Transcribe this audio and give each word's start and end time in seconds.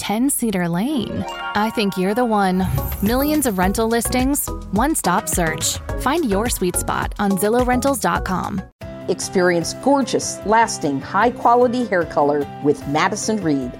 10 0.00 0.30
Cedar 0.30 0.66
Lane. 0.66 1.24
I 1.54 1.70
think 1.70 1.98
you're 1.98 2.14
the 2.14 2.24
one. 2.24 2.66
Millions 3.02 3.44
of 3.44 3.58
rental 3.58 3.86
listings, 3.86 4.48
one 4.72 4.94
stop 4.94 5.28
search. 5.28 5.76
Find 6.00 6.24
your 6.24 6.48
sweet 6.48 6.74
spot 6.74 7.14
on 7.18 7.32
ZillowRentals.com. 7.32 8.62
Experience 9.08 9.74
gorgeous, 9.84 10.38
lasting, 10.46 11.02
high 11.02 11.30
quality 11.30 11.84
hair 11.84 12.04
color 12.04 12.46
with 12.64 12.86
Madison 12.88 13.42
Reed. 13.42 13.72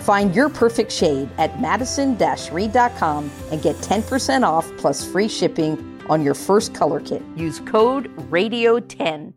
Find 0.00 0.34
your 0.34 0.48
perfect 0.48 0.90
shade 0.90 1.30
at 1.38 1.60
madison 1.60 2.18
reed.com 2.50 3.30
and 3.52 3.62
get 3.62 3.76
10% 3.76 4.42
off 4.42 4.68
plus 4.78 5.08
free 5.10 5.28
shipping 5.28 6.02
on 6.08 6.24
your 6.24 6.34
first 6.34 6.74
color 6.74 7.00
kit. 7.00 7.22
Use 7.36 7.60
code 7.60 8.14
RADIO10. 8.30 9.32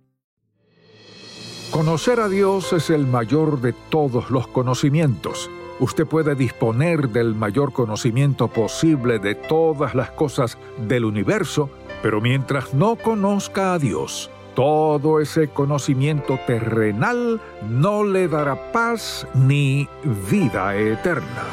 Conocer 1.71 2.19
a 2.19 2.27
Dios 2.27 2.73
es 2.73 2.89
el 2.89 3.07
mayor 3.07 3.61
de 3.61 3.71
todos 3.71 4.29
los 4.29 4.45
conocimientos. 4.45 5.49
Usted 5.79 6.05
puede 6.05 6.35
disponer 6.35 7.07
del 7.07 7.33
mayor 7.33 7.71
conocimiento 7.71 8.49
posible 8.49 9.19
de 9.19 9.35
todas 9.35 9.95
las 9.95 10.11
cosas 10.11 10.57
del 10.85 11.05
universo, 11.05 11.69
pero 12.03 12.19
mientras 12.19 12.73
no 12.73 12.97
conozca 12.97 13.73
a 13.73 13.79
Dios, 13.79 14.29
todo 14.53 15.21
ese 15.21 15.47
conocimiento 15.47 16.37
terrenal 16.45 17.39
no 17.69 18.03
le 18.03 18.27
dará 18.27 18.73
paz 18.73 19.25
ni 19.33 19.87
vida 20.29 20.75
eterna. 20.75 21.45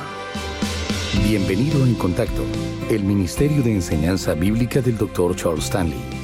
Bienvenido 1.23 1.85
en 1.87 1.95
Contacto, 1.95 2.43
el 2.91 3.05
Ministerio 3.05 3.63
de 3.63 3.75
Enseñanza 3.75 4.35
Bíblica 4.35 4.81
del 4.81 4.99
Dr. 4.99 5.37
Charles 5.37 5.67
Stanley. 5.67 6.18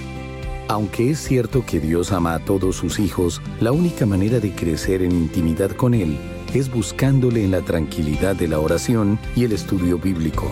Aunque 0.69 1.11
es 1.11 1.19
cierto 1.19 1.65
que 1.67 1.79
Dios 1.79 2.11
ama 2.11 2.35
a 2.35 2.39
todos 2.39 2.77
sus 2.77 2.99
hijos, 2.99 3.43
la 3.61 3.71
única 3.71 4.07
manera 4.07 4.41
de 4.41 4.55
crecer 4.55 5.03
en 5.03 5.13
intimidad 5.13 5.71
con 5.73 5.93
Él 5.93 6.19
es 6.55 6.73
buscándole 6.73 7.45
en 7.45 7.51
la 7.51 7.61
tranquilidad 7.61 8.35
de 8.35 8.49
la 8.49 8.61
oración 8.61 9.19
y 9.37 9.45
el 9.45 9.53
estudio 9.53 9.99
bíblico. 9.99 10.51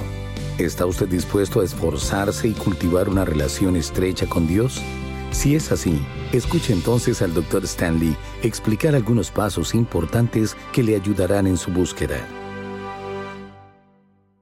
¿Está 0.59 0.85
usted 0.85 1.09
dispuesto 1.09 1.61
a 1.61 1.65
esforzarse 1.65 2.49
y 2.49 2.53
cultivar 2.53 3.09
una 3.09 3.25
relación 3.25 3.75
estrecha 3.75 4.27
con 4.27 4.47
Dios? 4.47 4.83
Si 5.31 5.57
es 5.57 5.73
así, 5.73 5.99
escuche 6.33 6.75
entonces 6.75 7.23
al 7.23 7.33
Dr. 7.33 7.65
Stanley 7.65 8.15
explicar 8.43 8.95
algunos 8.95 9.31
pasos 9.31 9.75
importantes 9.75 10.57
que 10.75 10.83
le 10.83 10.95
ayudarán 10.95 11.47
en 11.47 11.57
su 11.57 11.71
búsqueda. 11.71 12.19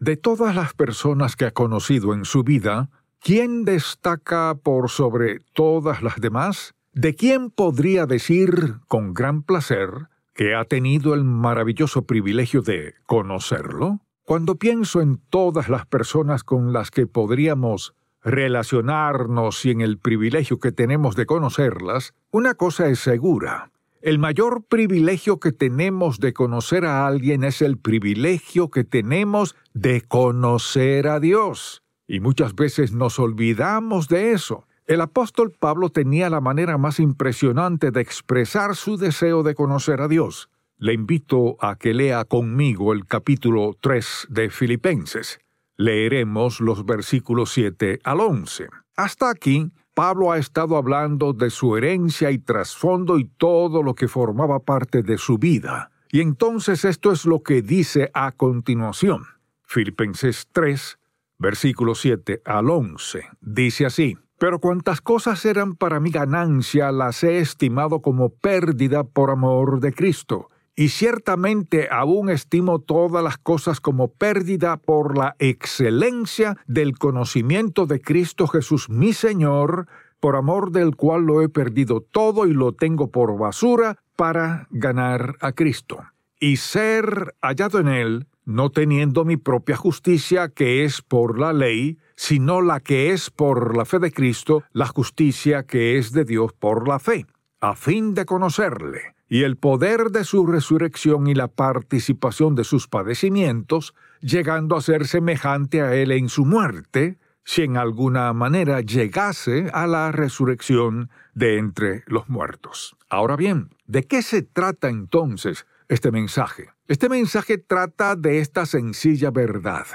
De 0.00 0.16
todas 0.16 0.56
las 0.56 0.74
personas 0.74 1.36
que 1.36 1.44
ha 1.44 1.52
conocido 1.52 2.12
en 2.12 2.24
su 2.24 2.42
vida, 2.42 2.90
¿quién 3.20 3.64
destaca 3.64 4.54
por 4.62 4.90
sobre 4.90 5.40
todas 5.52 6.02
las 6.02 6.20
demás? 6.20 6.74
¿De 6.92 7.14
quién 7.14 7.50
podría 7.50 8.06
decir 8.06 8.78
con 8.88 9.14
gran 9.14 9.42
placer 9.42 10.08
que 10.34 10.54
ha 10.54 10.64
tenido 10.64 11.14
el 11.14 11.24
maravilloso 11.24 12.02
privilegio 12.02 12.62
de 12.62 12.94
conocerlo? 13.06 14.00
Cuando 14.24 14.56
pienso 14.56 15.00
en 15.00 15.18
todas 15.30 15.68
las 15.68 15.86
personas 15.86 16.44
con 16.44 16.72
las 16.72 16.90
que 16.90 17.06
podríamos 17.06 17.94
relacionarnos 18.22 19.64
y 19.64 19.70
en 19.70 19.80
el 19.80 19.98
privilegio 19.98 20.58
que 20.58 20.72
tenemos 20.72 21.16
de 21.16 21.26
conocerlas, 21.26 22.14
una 22.30 22.54
cosa 22.54 22.88
es 22.88 23.00
segura. 23.00 23.70
El 24.02 24.18
mayor 24.18 24.64
privilegio 24.64 25.40
que 25.40 25.52
tenemos 25.52 26.20
de 26.20 26.32
conocer 26.32 26.86
a 26.86 27.06
alguien 27.06 27.44
es 27.44 27.60
el 27.60 27.76
privilegio 27.76 28.70
que 28.70 28.84
tenemos 28.84 29.56
de 29.74 30.00
conocer 30.02 31.06
a 31.06 31.20
Dios. 31.20 31.82
Y 32.10 32.20
muchas 32.20 32.54
veces 32.54 32.92
nos 32.92 33.18
olvidamos 33.18 34.08
de 34.08 34.32
eso. 34.32 34.66
El 34.86 35.00
apóstol 35.00 35.52
Pablo 35.58 35.90
tenía 35.90 36.28
la 36.28 36.40
manera 36.40 36.76
más 36.76 36.98
impresionante 36.98 37.90
de 37.90 38.00
expresar 38.00 38.74
su 38.74 38.96
deseo 38.96 39.42
de 39.42 39.54
conocer 39.54 40.00
a 40.00 40.08
Dios. 40.08 40.50
Le 40.76 40.92
invito 40.92 41.56
a 41.60 41.76
que 41.76 41.94
lea 41.94 42.24
conmigo 42.24 42.92
el 42.92 43.06
capítulo 43.06 43.76
3 43.80 44.26
de 44.28 44.50
Filipenses 44.50 45.38
leeremos 45.80 46.60
los 46.60 46.84
versículos 46.84 47.52
7 47.52 48.00
al 48.04 48.20
11. 48.20 48.68
Hasta 48.96 49.30
aquí, 49.30 49.72
Pablo 49.94 50.30
ha 50.30 50.36
estado 50.36 50.76
hablando 50.76 51.32
de 51.32 51.48
su 51.48 51.74
herencia 51.74 52.30
y 52.30 52.38
trasfondo 52.38 53.18
y 53.18 53.24
todo 53.24 53.82
lo 53.82 53.94
que 53.94 54.06
formaba 54.06 54.58
parte 54.60 55.02
de 55.02 55.16
su 55.16 55.38
vida. 55.38 55.90
Y 56.12 56.20
entonces 56.20 56.84
esto 56.84 57.12
es 57.12 57.24
lo 57.24 57.42
que 57.42 57.62
dice 57.62 58.10
a 58.12 58.32
continuación. 58.32 59.24
Filipenses 59.64 60.48
3, 60.52 60.98
versículo 61.40 61.96
7 61.96 62.42
al 62.44 62.70
11. 62.70 63.24
Dice 63.40 63.86
así. 63.86 64.16
Pero 64.38 64.60
cuantas 64.60 65.00
cosas 65.00 65.44
eran 65.44 65.74
para 65.74 66.00
mi 66.00 66.10
ganancia 66.10 66.92
las 66.92 67.24
he 67.24 67.40
estimado 67.40 68.00
como 68.00 68.30
pérdida 68.30 69.04
por 69.04 69.30
amor 69.30 69.80
de 69.80 69.92
Cristo 69.92 70.48
y 70.80 70.88
ciertamente 70.88 71.88
aún 71.90 72.30
estimo 72.30 72.78
todas 72.78 73.22
las 73.22 73.36
cosas 73.36 73.80
como 73.80 74.08
pérdida 74.08 74.78
por 74.78 75.18
la 75.18 75.36
excelencia 75.38 76.56
del 76.66 76.96
conocimiento 76.96 77.84
de 77.84 78.00
Cristo 78.00 78.46
Jesús 78.46 78.88
mi 78.88 79.12
Señor, 79.12 79.88
por 80.20 80.36
amor 80.36 80.70
del 80.70 80.96
cual 80.96 81.24
lo 81.24 81.42
he 81.42 81.50
perdido 81.50 82.00
todo 82.00 82.46
y 82.46 82.54
lo 82.54 82.72
tengo 82.72 83.10
por 83.10 83.36
basura 83.36 83.98
para 84.16 84.68
ganar 84.70 85.36
a 85.40 85.52
Cristo, 85.52 86.02
y 86.38 86.56
ser 86.56 87.34
hallado 87.42 87.78
en 87.78 87.88
él, 87.88 88.26
no 88.50 88.70
teniendo 88.70 89.24
mi 89.24 89.36
propia 89.36 89.76
justicia 89.76 90.48
que 90.48 90.84
es 90.84 91.02
por 91.02 91.38
la 91.38 91.52
ley, 91.52 91.98
sino 92.16 92.60
la 92.60 92.80
que 92.80 93.12
es 93.12 93.30
por 93.30 93.76
la 93.76 93.84
fe 93.84 93.98
de 93.98 94.12
Cristo, 94.12 94.64
la 94.72 94.86
justicia 94.86 95.62
que 95.62 95.96
es 95.96 96.12
de 96.12 96.24
Dios 96.24 96.52
por 96.52 96.86
la 96.88 96.98
fe, 96.98 97.26
a 97.60 97.74
fin 97.74 98.14
de 98.14 98.26
conocerle 98.26 99.14
y 99.28 99.44
el 99.44 99.56
poder 99.56 100.10
de 100.10 100.24
su 100.24 100.44
resurrección 100.44 101.28
y 101.28 101.34
la 101.34 101.46
participación 101.46 102.56
de 102.56 102.64
sus 102.64 102.88
padecimientos, 102.88 103.94
llegando 104.20 104.76
a 104.76 104.82
ser 104.82 105.06
semejante 105.06 105.82
a 105.82 105.94
él 105.94 106.10
en 106.10 106.28
su 106.28 106.44
muerte, 106.44 107.18
si 107.44 107.62
en 107.62 107.76
alguna 107.76 108.32
manera 108.32 108.80
llegase 108.80 109.70
a 109.72 109.86
la 109.86 110.10
resurrección 110.10 111.10
de 111.34 111.58
entre 111.58 112.02
los 112.06 112.28
muertos. 112.28 112.96
Ahora 113.08 113.36
bien, 113.36 113.70
¿de 113.86 114.02
qué 114.02 114.22
se 114.22 114.42
trata 114.42 114.88
entonces 114.88 115.64
este 115.90 116.12
mensaje? 116.12 116.68
Este 116.86 117.08
mensaje 117.08 117.58
trata 117.58 118.14
de 118.16 118.38
esta 118.38 118.64
sencilla 118.64 119.30
verdad, 119.30 119.86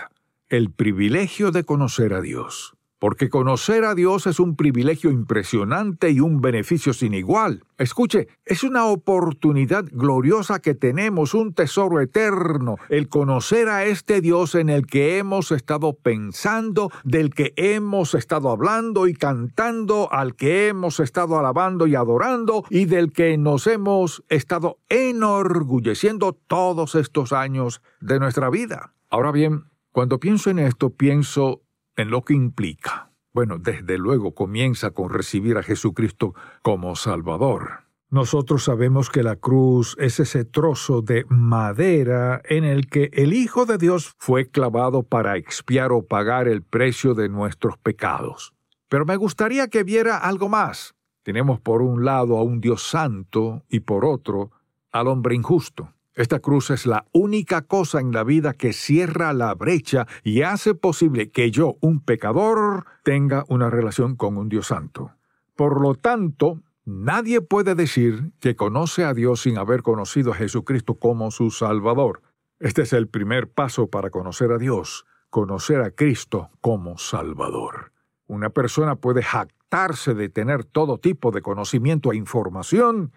el 0.49 0.71
privilegio 0.71 1.51
de 1.51 1.63
conocer 1.63 2.13
a 2.13 2.21
Dios 2.21 2.74
porque 2.99 3.29
conocer 3.29 3.83
a 3.83 3.95
Dios 3.95 4.27
es 4.27 4.39
un 4.39 4.55
privilegio 4.55 5.11
impresionante 5.11 6.09
y 6.11 6.19
un 6.19 6.41
beneficio 6.41 6.93
sin 6.93 7.13
igual. 7.13 7.63
Escuche, 7.77 8.27
es 8.45 8.63
una 8.63 8.85
oportunidad 8.85 9.85
gloriosa 9.91 10.59
que 10.59 10.75
tenemos, 10.75 11.33
un 11.33 11.53
tesoro 11.53 11.99
eterno, 11.99 12.77
el 12.89 13.09
conocer 13.09 13.67
a 13.67 13.85
este 13.85 14.21
Dios 14.21 14.55
en 14.55 14.69
el 14.69 14.87
que 14.87 15.17
hemos 15.17 15.51
estado 15.51 15.93
pensando, 15.93 16.89
del 17.03 17.33
que 17.33 17.53
hemos 17.57 18.15
estado 18.15 18.49
hablando 18.49 19.07
y 19.07 19.13
cantando, 19.13 20.11
al 20.11 20.35
que 20.35 20.69
hemos 20.69 20.99
estado 20.99 21.37
alabando 21.37 21.87
y 21.87 21.95
adorando 21.95 22.63
y 22.69 22.85
del 22.85 23.11
que 23.11 23.37
nos 23.37 23.67
hemos 23.67 24.23
estado 24.29 24.77
enorgulleciendo 24.89 26.33
todos 26.33 26.95
estos 26.95 27.33
años 27.33 27.81
de 27.99 28.19
nuestra 28.19 28.49
vida. 28.49 28.93
Ahora 29.09 29.31
bien, 29.31 29.65
cuando 29.91 30.19
pienso 30.19 30.49
en 30.49 30.59
esto, 30.59 30.89
pienso 30.89 31.61
en 31.95 32.09
lo 32.09 32.23
que 32.23 32.33
implica. 32.33 33.11
Bueno, 33.33 33.57
desde 33.59 33.97
luego 33.97 34.33
comienza 34.33 34.91
con 34.91 35.09
recibir 35.09 35.57
a 35.57 35.63
Jesucristo 35.63 36.33
como 36.61 36.95
Salvador. 36.95 37.85
Nosotros 38.09 38.63
sabemos 38.63 39.09
que 39.09 39.23
la 39.23 39.35
cruz 39.35 39.97
es 39.99 40.19
ese 40.19 40.45
trozo 40.45 41.01
de 41.01 41.25
madera 41.27 42.41
en 42.45 42.63
el 42.63 42.87
que 42.87 43.09
el 43.13 43.33
Hijo 43.33 43.65
de 43.65 43.77
Dios 43.77 44.13
fue 44.19 44.49
clavado 44.49 45.03
para 45.03 45.37
expiar 45.37 45.91
o 45.91 46.05
pagar 46.05 46.47
el 46.47 46.61
precio 46.61 47.13
de 47.13 47.27
nuestros 47.27 47.77
pecados. 47.77 48.53
Pero 48.87 49.05
me 49.05 49.17
gustaría 49.17 49.67
que 49.67 49.83
viera 49.83 50.17
algo 50.17 50.47
más. 50.47 50.95
Tenemos 51.23 51.59
por 51.59 51.81
un 51.81 52.05
lado 52.05 52.37
a 52.37 52.43
un 52.43 52.61
Dios 52.61 52.83
santo 52.83 53.63
y 53.67 53.79
por 53.79 54.05
otro 54.05 54.51
al 54.91 55.07
hombre 55.07 55.35
injusto. 55.35 55.94
Esta 56.15 56.39
cruz 56.39 56.69
es 56.69 56.85
la 56.85 57.05
única 57.11 57.63
cosa 57.63 57.99
en 57.99 58.11
la 58.11 58.23
vida 58.23 58.53
que 58.53 58.71
cierra 58.73 59.33
la 59.33 59.53
brecha 59.53 60.07
y 60.23 60.43
hace 60.43 60.73
posible 60.73 61.29
que 61.29 61.51
yo, 61.51 61.75
un 61.81 61.99
pecador, 61.99 62.85
tenga 63.03 63.43
una 63.49 63.69
relación 63.69 64.15
con 64.15 64.37
un 64.37 64.47
Dios 64.47 64.67
santo. 64.67 65.11
Por 65.55 65.81
lo 65.81 65.95
tanto, 65.95 66.61
nadie 66.85 67.41
puede 67.41 67.75
decir 67.75 68.31
que 68.39 68.55
conoce 68.55 69.03
a 69.03 69.13
Dios 69.13 69.41
sin 69.41 69.57
haber 69.57 69.81
conocido 69.83 70.31
a 70.31 70.35
Jesucristo 70.35 70.95
como 70.95 71.31
su 71.31 71.51
Salvador. 71.51 72.21
Este 72.59 72.83
es 72.83 72.93
el 72.93 73.07
primer 73.07 73.49
paso 73.49 73.87
para 73.87 74.09
conocer 74.09 74.51
a 74.53 74.57
Dios, 74.57 75.05
conocer 75.29 75.81
a 75.81 75.91
Cristo 75.91 76.49
como 76.61 76.97
Salvador. 76.97 77.91
Una 78.27 78.49
persona 78.49 78.95
puede 78.95 79.21
jactar 79.21 79.55
jactarse 79.65 80.13
de 80.13 80.29
tener 80.29 80.63
todo 80.63 80.99
tipo 80.99 81.31
de 81.31 81.41
conocimiento 81.41 82.11
e 82.11 82.17
información, 82.17 83.11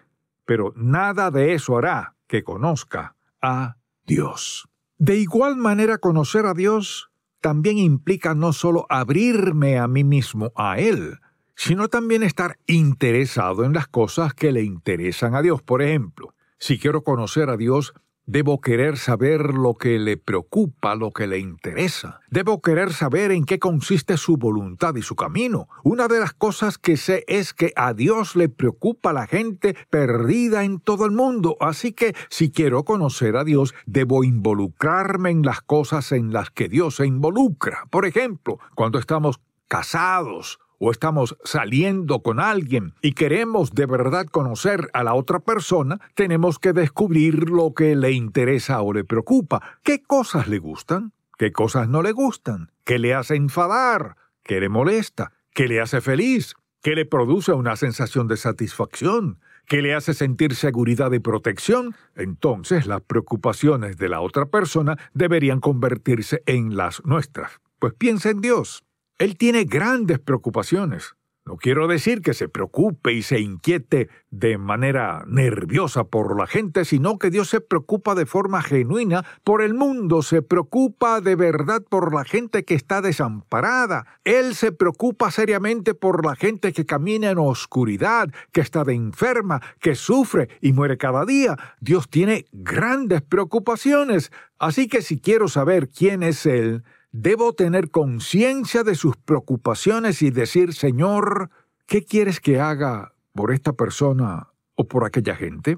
pero 0.45 0.73
nada 0.75 1.31
de 1.31 1.53
eso 1.53 1.77
hará 1.77 2.15
que 2.29 2.43
conozca 2.43 3.17
a 3.41 3.75
Dios. 4.05 4.69
De 4.97 5.17
igual 5.17 5.57
manera, 5.57 5.97
conocer 5.97 6.45
a 6.45 6.53
Dios 6.53 7.09
también 7.41 7.77
implica 7.77 8.35
no 8.35 8.53
solo 8.53 8.85
abrirme 8.89 9.77
a 9.77 9.87
mí 9.87 10.03
mismo 10.03 10.51
a 10.55 10.77
Él, 10.77 11.19
sino 11.55 11.87
también 11.89 12.23
estar 12.23 12.57
interesado 12.67 13.65
en 13.65 13.73
las 13.73 13.87
cosas 13.87 14.33
que 14.33 14.51
le 14.51 14.63
interesan 14.63 15.35
a 15.35 15.41
Dios. 15.41 15.61
Por 15.61 15.81
ejemplo, 15.81 16.33
si 16.57 16.77
quiero 16.77 17.03
conocer 17.03 17.49
a 17.49 17.57
Dios, 17.57 17.93
Debo 18.31 18.61
querer 18.61 18.99
saber 18.99 19.55
lo 19.55 19.73
que 19.73 19.97
le 19.97 20.15
preocupa, 20.15 20.93
lo 20.93 21.09
que 21.09 21.25
le 21.25 21.39
interesa. 21.39 22.21
Debo 22.29 22.61
querer 22.61 22.93
saber 22.93 23.31
en 23.31 23.43
qué 23.43 23.57
consiste 23.57 24.17
su 24.17 24.37
voluntad 24.37 24.93
y 24.93 25.01
su 25.01 25.15
camino. 25.15 25.67
Una 25.83 26.07
de 26.07 26.19
las 26.19 26.33
cosas 26.33 26.77
que 26.77 26.95
sé 26.95 27.25
es 27.27 27.55
que 27.55 27.73
a 27.75 27.95
Dios 27.95 28.35
le 28.35 28.47
preocupa 28.47 29.13
la 29.13 29.25
gente 29.25 29.75
perdida 29.89 30.63
en 30.63 30.79
todo 30.79 31.05
el 31.05 31.11
mundo. 31.11 31.57
Así 31.59 31.91
que 31.91 32.13
si 32.29 32.51
quiero 32.51 32.83
conocer 32.83 33.35
a 33.35 33.43
Dios, 33.43 33.73
debo 33.87 34.23
involucrarme 34.23 35.31
en 35.31 35.41
las 35.41 35.61
cosas 35.61 36.11
en 36.11 36.31
las 36.31 36.51
que 36.51 36.69
Dios 36.69 36.97
se 36.97 37.07
involucra. 37.07 37.87
Por 37.89 38.05
ejemplo, 38.05 38.59
cuando 38.75 38.99
estamos 38.99 39.41
casados 39.67 40.59
o 40.79 40.91
estamos 40.91 41.37
saliendo 41.43 42.21
con 42.21 42.39
alguien 42.39 42.93
y 43.01 43.13
queremos 43.13 43.71
de 43.75 43.85
verdad 43.85 44.25
conocer 44.25 44.89
a 44.93 45.03
la 45.03 45.13
otra 45.13 45.39
persona, 45.39 45.99
tenemos 46.15 46.57
que 46.57 46.73
descubrir 46.73 47.49
lo 47.49 47.73
que 47.73 47.95
le 47.95 48.11
interesa 48.11 48.81
o 48.81 48.93
le 48.93 49.03
preocupa, 49.03 49.77
qué 49.83 50.01
cosas 50.01 50.47
le 50.47 50.57
gustan, 50.57 51.13
qué 51.37 51.51
cosas 51.51 51.87
no 51.87 52.01
le 52.01 52.11
gustan, 52.11 52.71
qué 52.83 52.97
le 52.97 53.13
hace 53.13 53.35
enfadar, 53.35 54.15
qué 54.43 54.59
le 54.59 54.69
molesta, 54.69 55.33
qué 55.53 55.67
le 55.67 55.81
hace 55.81 56.01
feliz, 56.01 56.55
qué 56.81 56.95
le 56.95 57.05
produce 57.05 57.51
una 57.53 57.75
sensación 57.75 58.27
de 58.27 58.37
satisfacción, 58.37 59.39
qué 59.67 59.81
le 59.81 59.93
hace 59.93 60.13
sentir 60.13 60.55
seguridad 60.55 61.11
y 61.11 61.19
protección, 61.19 61.95
entonces 62.15 62.87
las 62.87 63.01
preocupaciones 63.01 63.97
de 63.97 64.09
la 64.09 64.21
otra 64.21 64.47
persona 64.47 64.97
deberían 65.13 65.59
convertirse 65.59 66.41
en 66.45 66.75
las 66.75 67.05
nuestras. 67.05 67.61
Pues 67.77 67.93
piensa 67.93 68.29
en 68.29 68.41
Dios. 68.41 68.83
Él 69.19 69.37
tiene 69.37 69.65
grandes 69.65 70.17
preocupaciones. 70.17 71.15
No 71.45 71.57
quiero 71.57 71.87
decir 71.87 72.21
que 72.21 72.35
se 72.35 72.47
preocupe 72.47 73.11
y 73.11 73.23
se 73.23 73.39
inquiete 73.39 74.07
de 74.29 74.57
manera 74.59 75.23
nerviosa 75.27 76.03
por 76.03 76.37
la 76.39 76.45
gente, 76.45 76.85
sino 76.85 77.17
que 77.17 77.31
Dios 77.31 77.49
se 77.49 77.59
preocupa 77.59 78.13
de 78.13 78.27
forma 78.27 78.61
genuina 78.61 79.25
por 79.43 79.61
el 79.61 79.73
mundo, 79.73 80.21
se 80.21 80.41
preocupa 80.41 81.21
de 81.21 81.35
verdad 81.35 81.81
por 81.89 82.13
la 82.13 82.23
gente 82.23 82.63
que 82.63 82.75
está 82.75 83.01
desamparada. 83.01 84.05
Él 84.25 84.53
se 84.53 84.71
preocupa 84.71 85.31
seriamente 85.31 85.95
por 85.95 86.23
la 86.23 86.35
gente 86.35 86.71
que 86.71 86.85
camina 86.85 87.31
en 87.31 87.39
oscuridad, 87.39 88.29
que 88.51 88.61
está 88.61 88.83
de 88.83 88.93
enferma, 88.93 89.59
que 89.79 89.95
sufre 89.95 90.49
y 90.61 90.71
muere 90.71 90.97
cada 90.97 91.25
día. 91.25 91.57
Dios 91.81 92.09
tiene 92.09 92.45
grandes 92.51 93.21
preocupaciones. 93.23 94.31
Así 94.59 94.87
que 94.87 95.01
si 95.01 95.19
quiero 95.19 95.47
saber 95.47 95.89
quién 95.89 96.21
es 96.21 96.45
Él, 96.45 96.83
debo 97.11 97.53
tener 97.53 97.89
conciencia 97.91 98.83
de 98.83 98.95
sus 98.95 99.17
preocupaciones 99.17 100.21
y 100.21 100.31
decir, 100.31 100.73
Señor, 100.73 101.49
¿qué 101.85 102.03
quieres 102.03 102.39
que 102.39 102.59
haga 102.59 103.13
por 103.33 103.51
esta 103.51 103.73
persona 103.73 104.49
o 104.75 104.87
por 104.87 105.05
aquella 105.05 105.35
gente? 105.35 105.77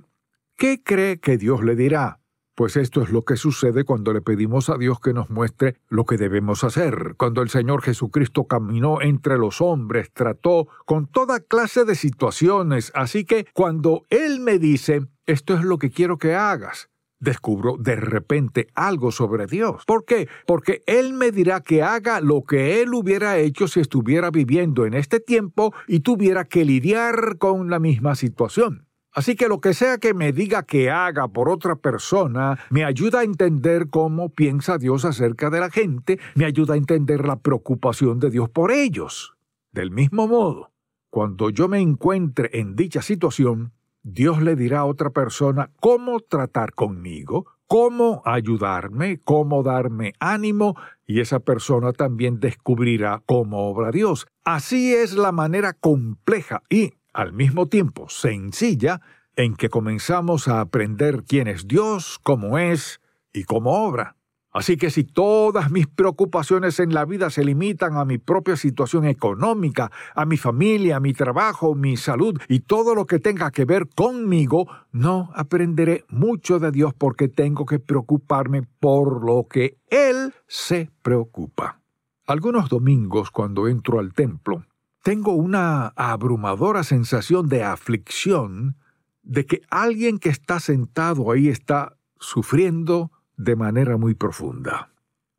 ¿Qué 0.57 0.83
cree 0.83 1.19
que 1.19 1.37
Dios 1.37 1.63
le 1.63 1.75
dirá? 1.75 2.21
Pues 2.53 2.77
esto 2.77 3.01
es 3.01 3.09
lo 3.09 3.23
que 3.23 3.37
sucede 3.37 3.85
cuando 3.85 4.13
le 4.13 4.21
pedimos 4.21 4.69
a 4.69 4.77
Dios 4.77 4.99
que 4.99 5.13
nos 5.13 5.31
muestre 5.31 5.77
lo 5.87 6.05
que 6.05 6.17
debemos 6.17 6.63
hacer. 6.63 7.15
Cuando 7.17 7.41
el 7.41 7.49
Señor 7.49 7.81
Jesucristo 7.81 8.43
caminó 8.43 9.01
entre 9.01 9.39
los 9.39 9.61
hombres, 9.61 10.11
trató 10.13 10.67
con 10.85 11.07
toda 11.07 11.39
clase 11.39 11.85
de 11.85 11.95
situaciones. 11.95 12.91
Así 12.93 13.25
que 13.25 13.47
cuando 13.53 14.03
Él 14.09 14.41
me 14.41 14.59
dice, 14.59 15.07
esto 15.25 15.55
es 15.55 15.63
lo 15.63 15.79
que 15.79 15.89
quiero 15.89 16.19
que 16.19 16.35
hagas, 16.35 16.90
descubro 17.21 17.77
de 17.79 17.95
repente 17.95 18.67
algo 18.75 19.11
sobre 19.11 19.45
Dios. 19.45 19.85
¿Por 19.85 20.03
qué? 20.03 20.27
Porque 20.45 20.83
Él 20.87 21.13
me 21.13 21.31
dirá 21.31 21.61
que 21.61 21.83
haga 21.83 22.19
lo 22.19 22.43
que 22.43 22.81
Él 22.81 22.93
hubiera 22.93 23.37
hecho 23.37 23.69
si 23.69 23.79
estuviera 23.79 24.29
viviendo 24.31 24.85
en 24.85 24.93
este 24.93 25.21
tiempo 25.21 25.73
y 25.87 26.01
tuviera 26.01 26.43
que 26.43 26.65
lidiar 26.65 27.37
con 27.37 27.69
la 27.69 27.79
misma 27.79 28.15
situación. 28.15 28.87
Así 29.13 29.35
que 29.35 29.49
lo 29.49 29.59
que 29.59 29.73
sea 29.73 29.97
que 29.97 30.13
me 30.13 30.31
diga 30.31 30.63
que 30.63 30.89
haga 30.89 31.27
por 31.27 31.49
otra 31.49 31.75
persona, 31.75 32.57
me 32.69 32.85
ayuda 32.85 33.19
a 33.19 33.23
entender 33.23 33.89
cómo 33.89 34.29
piensa 34.29 34.77
Dios 34.77 35.03
acerca 35.03 35.49
de 35.49 35.59
la 35.59 35.69
gente, 35.69 36.17
me 36.35 36.45
ayuda 36.45 36.75
a 36.75 36.77
entender 36.77 37.27
la 37.27 37.39
preocupación 37.39 38.19
de 38.19 38.29
Dios 38.29 38.49
por 38.49 38.71
ellos. 38.71 39.33
Del 39.73 39.91
mismo 39.91 40.27
modo, 40.27 40.71
cuando 41.09 41.49
yo 41.49 41.67
me 41.67 41.81
encuentre 41.81 42.49
en 42.53 42.77
dicha 42.77 43.01
situación, 43.01 43.73
Dios 44.03 44.41
le 44.41 44.55
dirá 44.55 44.79
a 44.79 44.85
otra 44.85 45.11
persona 45.11 45.71
cómo 45.79 46.19
tratar 46.19 46.73
conmigo, 46.73 47.45
cómo 47.67 48.21
ayudarme, 48.25 49.19
cómo 49.23 49.63
darme 49.63 50.13
ánimo, 50.19 50.75
y 51.05 51.19
esa 51.19 51.39
persona 51.39 51.93
también 51.93 52.39
descubrirá 52.39 53.21
cómo 53.25 53.69
obra 53.69 53.91
Dios. 53.91 54.27
Así 54.43 54.93
es 54.93 55.13
la 55.13 55.31
manera 55.31 55.73
compleja 55.73 56.63
y, 56.69 56.93
al 57.13 57.33
mismo 57.33 57.67
tiempo, 57.67 58.09
sencilla 58.09 59.01
en 59.35 59.55
que 59.55 59.69
comenzamos 59.69 60.47
a 60.47 60.61
aprender 60.61 61.23
quién 61.27 61.47
es 61.47 61.67
Dios, 61.67 62.19
cómo 62.23 62.57
es 62.57 63.01
y 63.33 63.43
cómo 63.43 63.85
obra. 63.85 64.15
Así 64.53 64.75
que 64.75 64.89
si 64.89 65.05
todas 65.05 65.71
mis 65.71 65.87
preocupaciones 65.87 66.79
en 66.79 66.93
la 66.93 67.05
vida 67.05 67.29
se 67.29 67.45
limitan 67.45 67.95
a 67.95 68.03
mi 68.03 68.17
propia 68.17 68.57
situación 68.57 69.05
económica, 69.05 69.91
a 70.13 70.25
mi 70.25 70.35
familia, 70.35 70.97
a 70.97 70.99
mi 70.99 71.13
trabajo, 71.13 71.73
mi 71.73 71.95
salud 71.95 72.37
y 72.49 72.59
todo 72.59 72.93
lo 72.93 73.05
que 73.05 73.19
tenga 73.19 73.51
que 73.51 73.63
ver 73.63 73.87
conmigo, 73.87 74.67
no 74.91 75.31
aprenderé 75.35 76.03
mucho 76.09 76.59
de 76.59 76.71
Dios 76.71 76.93
porque 76.93 77.29
tengo 77.29 77.65
que 77.65 77.79
preocuparme 77.79 78.63
por 78.79 79.23
lo 79.23 79.47
que 79.47 79.77
Él 79.89 80.33
se 80.47 80.91
preocupa. 81.01 81.79
Algunos 82.27 82.69
domingos 82.69 83.31
cuando 83.31 83.69
entro 83.69 83.99
al 83.99 84.13
templo, 84.13 84.65
tengo 85.01 85.31
una 85.33 85.87
abrumadora 85.95 86.83
sensación 86.83 87.47
de 87.47 87.63
aflicción 87.63 88.75
de 89.23 89.45
que 89.45 89.61
alguien 89.69 90.19
que 90.19 90.29
está 90.29 90.59
sentado 90.59 91.31
ahí 91.31 91.47
está 91.47 91.97
sufriendo, 92.19 93.11
de 93.43 93.55
manera 93.55 93.97
muy 93.97 94.13
profunda. 94.13 94.91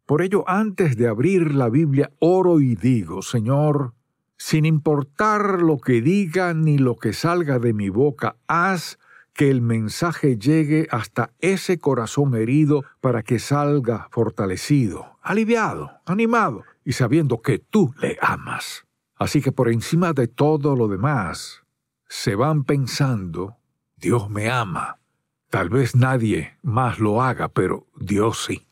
Por 0.06 0.22
ello, 0.22 0.44
antes 0.48 0.96
de 0.96 1.08
abrir 1.08 1.54
la 1.54 1.68
Biblia, 1.68 2.10
oro 2.18 2.60
y 2.60 2.74
digo, 2.74 3.22
Señor, 3.22 3.94
sin 4.36 4.64
importar 4.66 5.62
lo 5.62 5.78
que 5.78 6.02
diga 6.02 6.52
ni 6.52 6.78
lo 6.78 6.96
que 6.96 7.12
salga 7.12 7.58
de 7.58 7.72
mi 7.72 7.88
boca, 7.88 8.36
haz 8.48 8.98
que 9.32 9.50
el 9.50 9.62
mensaje 9.62 10.36
llegue 10.36 10.88
hasta 10.90 11.30
ese 11.38 11.78
corazón 11.78 12.34
herido 12.34 12.84
para 13.00 13.22
que 13.22 13.38
salga 13.38 14.08
fortalecido, 14.10 15.18
aliviado, 15.22 15.92
animado 16.04 16.64
y 16.84 16.92
sabiendo 16.92 17.40
que 17.40 17.58
tú 17.58 17.94
le 18.00 18.18
amas. 18.20 18.84
Así 19.16 19.40
que 19.40 19.52
por 19.52 19.70
encima 19.70 20.12
de 20.12 20.26
todo 20.26 20.74
lo 20.74 20.88
demás, 20.88 21.62
se 22.08 22.34
van 22.34 22.64
pensando, 22.64 23.56
Dios 23.96 24.28
me 24.28 24.50
ama, 24.50 24.98
Tal 25.52 25.68
vez 25.68 25.94
nadie 25.94 26.56
más 26.62 26.98
lo 26.98 27.20
haga, 27.20 27.48
pero 27.48 27.86
Dios 28.00 28.46
sí. 28.46 28.62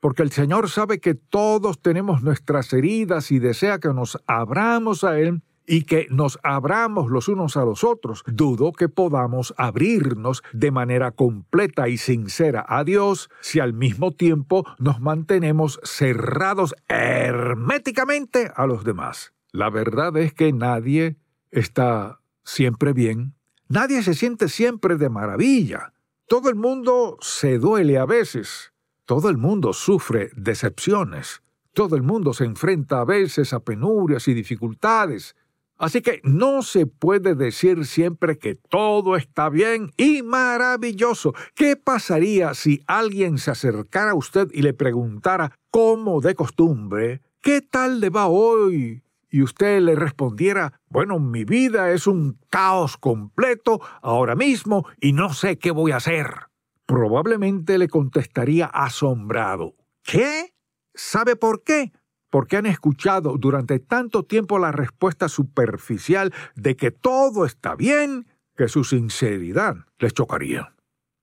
Porque 0.00 0.24
el 0.24 0.32
Señor 0.32 0.68
sabe 0.68 0.98
que 0.98 1.14
todos 1.14 1.80
tenemos 1.80 2.20
nuestras 2.24 2.72
heridas 2.72 3.30
y 3.30 3.38
desea 3.38 3.78
que 3.78 3.90
nos 3.90 4.18
abramos 4.26 5.04
a 5.04 5.20
Él 5.20 5.42
y 5.68 5.82
que 5.82 6.08
nos 6.10 6.40
abramos 6.42 7.12
los 7.12 7.28
unos 7.28 7.56
a 7.56 7.64
los 7.64 7.84
otros. 7.84 8.24
Dudo 8.26 8.72
que 8.72 8.88
podamos 8.88 9.54
abrirnos 9.56 10.42
de 10.52 10.72
manera 10.72 11.12
completa 11.12 11.88
y 11.88 11.96
sincera 11.96 12.66
a 12.68 12.82
Dios 12.82 13.30
si 13.40 13.60
al 13.60 13.72
mismo 13.72 14.10
tiempo 14.10 14.66
nos 14.80 15.00
mantenemos 15.00 15.78
cerrados 15.84 16.74
herméticamente 16.88 18.50
a 18.56 18.66
los 18.66 18.82
demás. 18.82 19.32
La 19.52 19.70
verdad 19.70 20.16
es 20.16 20.34
que 20.34 20.52
nadie 20.52 21.18
está 21.52 22.18
siempre 22.42 22.92
bien, 22.92 23.34
nadie 23.68 24.02
se 24.02 24.14
siente 24.14 24.48
siempre 24.48 24.96
de 24.96 25.08
maravilla. 25.08 25.92
Todo 26.28 26.48
el 26.48 26.56
mundo 26.56 27.18
se 27.20 27.56
duele 27.58 27.98
a 27.98 28.04
veces, 28.04 28.72
todo 29.04 29.28
el 29.28 29.36
mundo 29.36 29.72
sufre 29.72 30.30
decepciones, 30.34 31.40
todo 31.72 31.94
el 31.94 32.02
mundo 32.02 32.34
se 32.34 32.44
enfrenta 32.44 33.00
a 33.00 33.04
veces 33.04 33.52
a 33.52 33.60
penurias 33.60 34.26
y 34.26 34.34
dificultades. 34.34 35.36
Así 35.78 36.02
que 36.02 36.20
no 36.24 36.62
se 36.62 36.86
puede 36.86 37.36
decir 37.36 37.86
siempre 37.86 38.38
que 38.38 38.56
todo 38.56 39.14
está 39.14 39.50
bien 39.50 39.92
y 39.96 40.22
maravilloso. 40.22 41.32
¿Qué 41.54 41.76
pasaría 41.76 42.54
si 42.54 42.82
alguien 42.88 43.38
se 43.38 43.52
acercara 43.52 44.10
a 44.10 44.16
usted 44.16 44.48
y 44.52 44.62
le 44.62 44.72
preguntara, 44.72 45.52
como 45.70 46.20
de 46.20 46.34
costumbre, 46.34 47.20
¿qué 47.40 47.60
tal 47.60 48.00
le 48.00 48.10
va 48.10 48.26
hoy? 48.26 49.00
Y 49.36 49.42
usted 49.42 49.82
le 49.82 49.94
respondiera, 49.94 50.80
bueno, 50.88 51.18
mi 51.18 51.44
vida 51.44 51.90
es 51.90 52.06
un 52.06 52.38
caos 52.48 52.96
completo 52.96 53.82
ahora 54.00 54.34
mismo 54.34 54.86
y 54.98 55.12
no 55.12 55.34
sé 55.34 55.58
qué 55.58 55.72
voy 55.72 55.92
a 55.92 55.96
hacer. 55.96 56.48
Probablemente 56.86 57.76
le 57.76 57.88
contestaría 57.88 58.64
asombrado. 58.64 59.74
¿Qué? 60.02 60.54
¿Sabe 60.94 61.36
por 61.36 61.62
qué? 61.62 61.92
porque 62.30 62.56
han 62.56 62.66
escuchado 62.66 63.38
durante 63.38 63.78
tanto 63.78 64.24
tiempo 64.24 64.58
la 64.58 64.72
respuesta 64.72 65.28
superficial 65.28 66.34
de 66.54 66.76
que 66.76 66.90
todo 66.90 67.46
está 67.46 67.74
bien, 67.76 68.26
que 68.56 68.68
su 68.68 68.84
sinceridad 68.84 69.76
les 69.98 70.12
chocaría. 70.12 70.74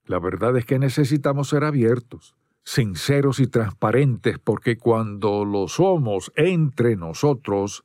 La 0.05 0.17
verdad 0.19 0.57
es 0.57 0.65
que 0.65 0.79
necesitamos 0.79 1.49
ser 1.49 1.65
abiertos, 1.65 2.35
sinceros 2.63 3.39
y 3.39 3.47
transparentes, 3.47 4.39
porque 4.39 4.77
cuando 4.77 5.45
lo 5.45 5.67
somos 5.67 6.31
entre 6.35 6.95
nosotros, 6.95 7.83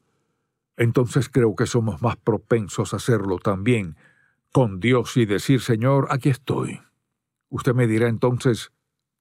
entonces 0.78 1.28
creo 1.28 1.56
que 1.56 1.66
somos 1.66 2.00
más 2.00 2.16
propensos 2.16 2.94
a 2.94 2.96
hacerlo 2.96 3.38
también 3.38 3.96
con 4.52 4.78
Dios 4.78 5.16
y 5.16 5.26
decir, 5.26 5.60
Señor, 5.60 6.06
aquí 6.10 6.28
estoy. 6.28 6.80
Usted 7.50 7.74
me 7.74 7.88
dirá 7.88 8.08
entonces, 8.08 8.72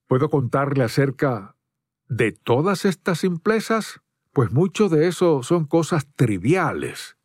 ¿puedo 0.06 0.30
contarle 0.30 0.84
acerca 0.84 1.56
de 2.08 2.32
todas 2.32 2.86
estas 2.86 3.20
simplezas? 3.20 4.02
Pues 4.34 4.52
mucho 4.52 4.88
de 4.88 5.08
eso 5.08 5.42
son 5.42 5.66
cosas 5.66 6.06
triviales. 6.16 7.18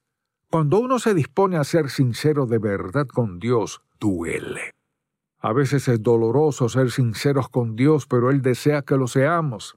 Cuando 0.50 0.78
uno 0.78 0.98
se 0.98 1.12
dispone 1.12 1.58
a 1.58 1.64
ser 1.64 1.90
sincero 1.90 2.46
de 2.46 2.58
verdad 2.58 3.06
con 3.06 3.38
Dios, 3.38 3.82
duele. 4.00 4.70
A 5.38 5.52
veces 5.52 5.88
es 5.88 6.02
doloroso 6.02 6.70
ser 6.70 6.90
sinceros 6.90 7.50
con 7.50 7.76
Dios, 7.76 8.06
pero 8.06 8.30
Él 8.30 8.40
desea 8.40 8.80
que 8.80 8.96
lo 8.96 9.08
seamos. 9.08 9.76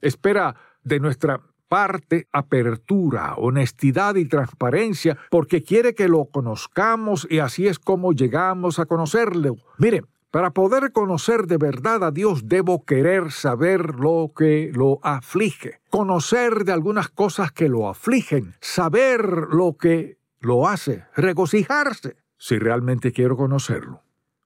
Espera 0.00 0.56
de 0.82 0.98
nuestra 0.98 1.40
parte 1.72 2.28
apertura, 2.32 3.34
honestidad 3.38 4.16
y 4.16 4.26
transparencia, 4.26 5.16
porque 5.30 5.62
quiere 5.62 5.94
que 5.94 6.06
lo 6.06 6.26
conozcamos 6.26 7.26
y 7.30 7.38
así 7.38 7.66
es 7.66 7.78
como 7.78 8.12
llegamos 8.12 8.78
a 8.78 8.84
conocerlo. 8.84 9.56
Mire, 9.78 10.02
para 10.30 10.50
poder 10.50 10.92
conocer 10.92 11.46
de 11.46 11.56
verdad 11.56 12.04
a 12.04 12.10
Dios 12.10 12.46
debo 12.46 12.84
querer 12.84 13.32
saber 13.32 13.94
lo 13.94 14.32
que 14.36 14.70
lo 14.74 14.98
aflige, 15.02 15.80
conocer 15.88 16.66
de 16.66 16.72
algunas 16.72 17.08
cosas 17.08 17.52
que 17.52 17.70
lo 17.70 17.88
afligen, 17.88 18.52
saber 18.60 19.24
lo 19.50 19.78
que 19.78 20.18
lo 20.40 20.68
hace, 20.68 21.06
regocijarse, 21.16 22.16
si 22.36 22.58
realmente 22.58 23.12
quiero 23.12 23.34
conocerlo. 23.38 24.02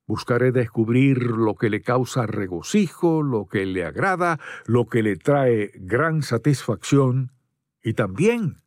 Buscaré 0.06 0.52
descubrir 0.52 1.22
lo 1.22 1.56
que 1.56 1.68
le 1.68 1.82
causa 1.82 2.26
regocijo, 2.26 3.22
lo 3.22 3.46
que 3.46 3.66
le 3.66 3.84
agrada, 3.84 4.38
lo 4.66 4.86
que 4.86 5.02
le 5.02 5.16
trae 5.16 5.72
gran 5.75 6.22
satisfacción 6.22 7.32
y 7.82 7.94
también 7.94 8.62